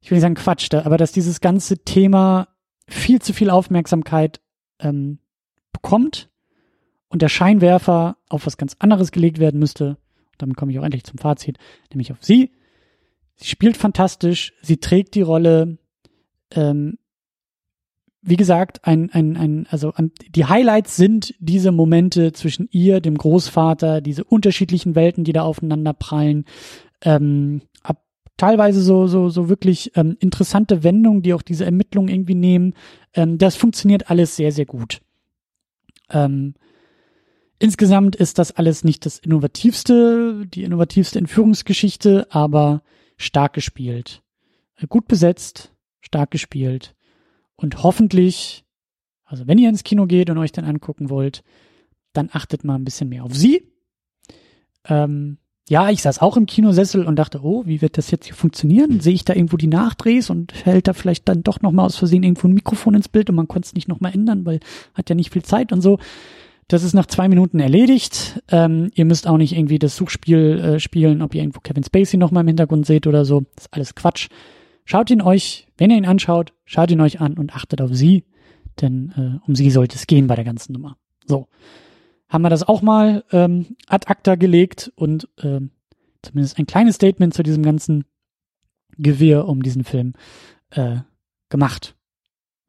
ich 0.00 0.10
will 0.10 0.16
nicht 0.16 0.22
sagen 0.22 0.34
Quatsch, 0.34 0.74
aber 0.74 0.98
dass 0.98 1.12
dieses 1.12 1.40
ganze 1.40 1.78
Thema 1.84 2.48
viel 2.86 3.22
zu 3.22 3.32
viel 3.32 3.48
Aufmerksamkeit 3.48 4.42
ähm, 4.78 5.20
bekommt 5.74 6.30
und 7.08 7.20
der 7.20 7.28
Scheinwerfer 7.28 8.16
auf 8.30 8.46
was 8.46 8.56
ganz 8.56 8.76
anderes 8.78 9.12
gelegt 9.12 9.38
werden 9.38 9.60
müsste, 9.60 9.98
damit 10.38 10.56
komme 10.56 10.72
ich 10.72 10.78
auch 10.78 10.84
endlich 10.84 11.04
zum 11.04 11.18
Fazit, 11.18 11.58
nämlich 11.92 12.10
auf 12.12 12.18
sie. 12.20 12.50
Sie 13.36 13.46
spielt 13.46 13.76
fantastisch, 13.76 14.52
sie 14.62 14.78
trägt 14.78 15.14
die 15.14 15.22
Rolle. 15.22 15.78
Ähm, 16.50 16.98
wie 18.26 18.36
gesagt, 18.36 18.84
ein, 18.84 19.10
ein, 19.10 19.36
ein, 19.36 19.66
also 19.68 19.92
die 20.34 20.46
Highlights 20.46 20.96
sind 20.96 21.34
diese 21.40 21.72
Momente 21.72 22.32
zwischen 22.32 22.68
ihr, 22.70 23.00
dem 23.00 23.18
Großvater, 23.18 24.00
diese 24.00 24.24
unterschiedlichen 24.24 24.94
Welten, 24.94 25.24
die 25.24 25.34
da 25.34 25.42
aufeinander 25.42 25.92
prallen. 25.92 26.46
Ähm, 27.02 27.60
ab 27.82 28.02
teilweise 28.38 28.80
so, 28.80 29.06
so, 29.06 29.28
so 29.28 29.48
wirklich 29.48 29.92
ähm, 29.94 30.16
interessante 30.20 30.82
Wendungen, 30.82 31.22
die 31.22 31.34
auch 31.34 31.42
diese 31.42 31.66
Ermittlungen 31.66 32.08
irgendwie 32.08 32.34
nehmen. 32.34 32.74
Ähm, 33.12 33.36
das 33.36 33.56
funktioniert 33.56 34.10
alles 34.10 34.36
sehr, 34.36 34.52
sehr 34.52 34.66
gut. 34.66 35.00
Ähm, 36.14 36.54
insgesamt 37.58 38.16
ist 38.16 38.38
das 38.38 38.52
alles 38.52 38.84
nicht 38.84 39.04
das 39.04 39.18
innovativste, 39.18 40.46
die 40.46 40.62
innovativste 40.62 41.18
Entführungsgeschichte, 41.18 42.26
aber 42.30 42.82
stark 43.18 43.52
gespielt. 43.52 44.22
Äh, 44.76 44.86
gut 44.86 45.08
besetzt, 45.08 45.74
stark 46.00 46.30
gespielt. 46.30 46.94
Und 47.56 47.82
hoffentlich, 47.82 48.64
also 49.24 49.46
wenn 49.46 49.58
ihr 49.58 49.68
ins 49.68 49.84
Kino 49.84 50.06
geht 50.06 50.30
und 50.30 50.38
euch 50.38 50.52
dann 50.52 50.64
angucken 50.64 51.10
wollt, 51.10 51.42
dann 52.12 52.30
achtet 52.32 52.64
mal 52.64 52.76
ein 52.76 52.84
bisschen 52.84 53.08
mehr 53.08 53.24
auf 53.24 53.34
sie. 53.34 53.70
Ähm, 54.86 55.38
ja, 55.66 55.88
ich 55.88 56.02
saß 56.02 56.20
auch 56.20 56.36
im 56.36 56.46
Kinosessel 56.46 57.06
und 57.06 57.16
dachte, 57.16 57.40
oh, 57.42 57.64
wie 57.64 57.80
wird 57.80 57.96
das 57.96 58.10
jetzt 58.10 58.26
hier 58.26 58.34
funktionieren? 58.34 59.00
Sehe 59.00 59.14
ich 59.14 59.24
da 59.24 59.34
irgendwo 59.34 59.56
die 59.56 59.66
Nachdrehs 59.66 60.28
und 60.28 60.52
hält 60.64 60.88
da 60.88 60.92
vielleicht 60.92 61.26
dann 61.28 61.42
doch 61.42 61.62
nochmal 61.62 61.86
aus 61.86 61.96
Versehen 61.96 62.22
irgendwo 62.22 62.48
ein 62.48 62.54
Mikrofon 62.54 62.94
ins 62.94 63.08
Bild 63.08 63.30
und 63.30 63.36
man 63.36 63.48
konnte 63.48 63.66
es 63.66 63.74
nicht 63.74 63.88
nochmal 63.88 64.12
ändern, 64.12 64.44
weil 64.44 64.60
hat 64.92 65.08
ja 65.08 65.14
nicht 65.14 65.32
viel 65.32 65.42
Zeit 65.42 65.72
und 65.72 65.80
so. 65.80 65.98
Das 66.68 66.82
ist 66.82 66.94
nach 66.94 67.06
zwei 67.06 67.28
Minuten 67.28 67.60
erledigt. 67.60 68.42
Ähm, 68.50 68.90
ihr 68.94 69.04
müsst 69.04 69.26
auch 69.26 69.36
nicht 69.38 69.56
irgendwie 69.56 69.78
das 69.78 69.96
Suchspiel 69.96 70.58
äh, 70.58 70.80
spielen, 70.80 71.22
ob 71.22 71.34
ihr 71.34 71.42
irgendwo 71.42 71.60
Kevin 71.60 71.84
Spacey 71.84 72.18
nochmal 72.18 72.42
im 72.42 72.48
Hintergrund 72.48 72.86
seht 72.86 73.06
oder 73.06 73.24
so. 73.24 73.42
Das 73.56 73.66
ist 73.66 73.74
alles 73.74 73.94
Quatsch. 73.94 74.28
Schaut 74.84 75.10
ihn 75.10 75.22
euch, 75.22 75.66
wenn 75.78 75.90
ihr 75.90 75.96
ihn 75.96 76.06
anschaut, 76.06 76.52
schaut 76.66 76.90
ihn 76.90 77.00
euch 77.00 77.20
an 77.20 77.34
und 77.34 77.54
achtet 77.54 77.80
auf 77.80 77.94
sie, 77.94 78.24
denn 78.82 79.12
äh, 79.16 79.46
um 79.46 79.54
sie 79.54 79.70
sollte 79.70 79.96
es 79.96 80.06
gehen 80.06 80.26
bei 80.26 80.36
der 80.36 80.44
ganzen 80.44 80.74
Nummer. 80.74 80.96
So, 81.26 81.48
haben 82.34 82.42
wir 82.42 82.50
das 82.50 82.66
auch 82.66 82.82
mal 82.82 83.22
ähm, 83.30 83.76
ad 83.86 84.08
acta 84.08 84.34
gelegt 84.34 84.92
und 84.96 85.28
ähm, 85.40 85.70
zumindest 86.20 86.58
ein 86.58 86.66
kleines 86.66 86.96
Statement 86.96 87.32
zu 87.32 87.44
diesem 87.44 87.62
ganzen 87.62 88.06
Gewirr 88.98 89.46
um 89.46 89.62
diesen 89.62 89.84
Film 89.84 90.14
äh, 90.70 90.96
gemacht. 91.48 91.94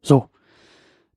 So, 0.03 0.29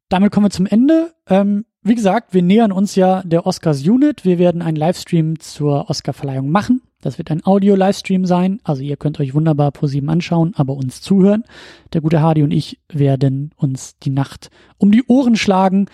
damit 0.09 0.33
kommen 0.33 0.47
wir 0.47 0.51
zum 0.51 0.65
Ende. 0.65 1.13
Ähm, 1.29 1.67
wie 1.83 1.95
gesagt, 1.95 2.33
wir 2.33 2.43
nähern 2.43 2.73
uns 2.73 2.95
ja 2.95 3.23
der 3.23 3.45
Oscars 3.45 3.87
Unit. 3.87 4.25
Wir 4.25 4.39
werden 4.39 4.63
einen 4.63 4.79
Livestream 4.79 5.39
zur 5.41 5.91
Oscarverleihung 5.91 6.51
machen. 6.51 6.81
Das 7.03 7.19
wird 7.19 7.31
ein 7.31 7.45
Audio-Livestream 7.45 8.25
sein. 8.25 8.61
Also 8.65 8.81
ihr 8.83 8.97
könnt 8.97 9.21
euch 9.21 9.35
wunderbar 9.35 9.73
ProSieben 9.73 10.09
anschauen, 10.09 10.55
aber 10.57 10.73
uns 10.73 11.03
zuhören. 11.03 11.45
Der 11.93 12.01
gute 12.01 12.23
Hardy 12.23 12.43
und 12.43 12.51
ich 12.51 12.81
werden 12.91 13.53
uns 13.57 13.99
die 13.99 14.11
Nacht 14.11 14.49
um 14.79 14.91
die 14.91 15.05
Ohren 15.07 15.37
schlagen 15.37 15.91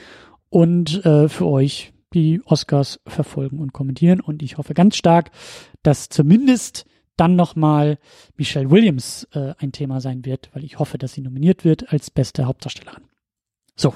und 0.50 1.04
äh, 1.04 1.28
für 1.28 1.46
euch 1.46 1.93
die 2.14 2.40
Oscars 2.44 3.00
verfolgen 3.07 3.59
und 3.59 3.72
kommentieren. 3.72 4.20
Und 4.20 4.42
ich 4.42 4.57
hoffe 4.57 4.74
ganz 4.74 4.96
stark, 4.96 5.31
dass 5.83 6.09
zumindest 6.09 6.87
dann 7.16 7.37
nochmal 7.37 7.98
Michelle 8.37 8.70
Williams 8.70 9.29
äh, 9.33 9.55
ein 9.59 9.72
Thema 9.72 10.00
sein 10.00 10.24
wird, 10.24 10.50
weil 10.53 10.64
ich 10.64 10.79
hoffe, 10.79 10.98
dass 10.98 11.12
sie 11.12 11.20
nominiert 11.20 11.64
wird 11.64 11.92
als 11.92 12.11
beste 12.11 12.46
Hauptdarstellerin. 12.46 13.05
So, 13.77 13.94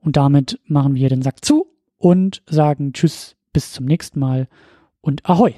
und 0.00 0.16
damit 0.16 0.60
machen 0.64 0.94
wir 0.94 1.08
den 1.08 1.22
Sack 1.22 1.44
zu 1.44 1.66
und 1.96 2.42
sagen 2.46 2.92
Tschüss, 2.92 3.36
bis 3.52 3.72
zum 3.72 3.86
nächsten 3.86 4.20
Mal 4.20 4.48
und 5.00 5.28
Ahoi. 5.28 5.54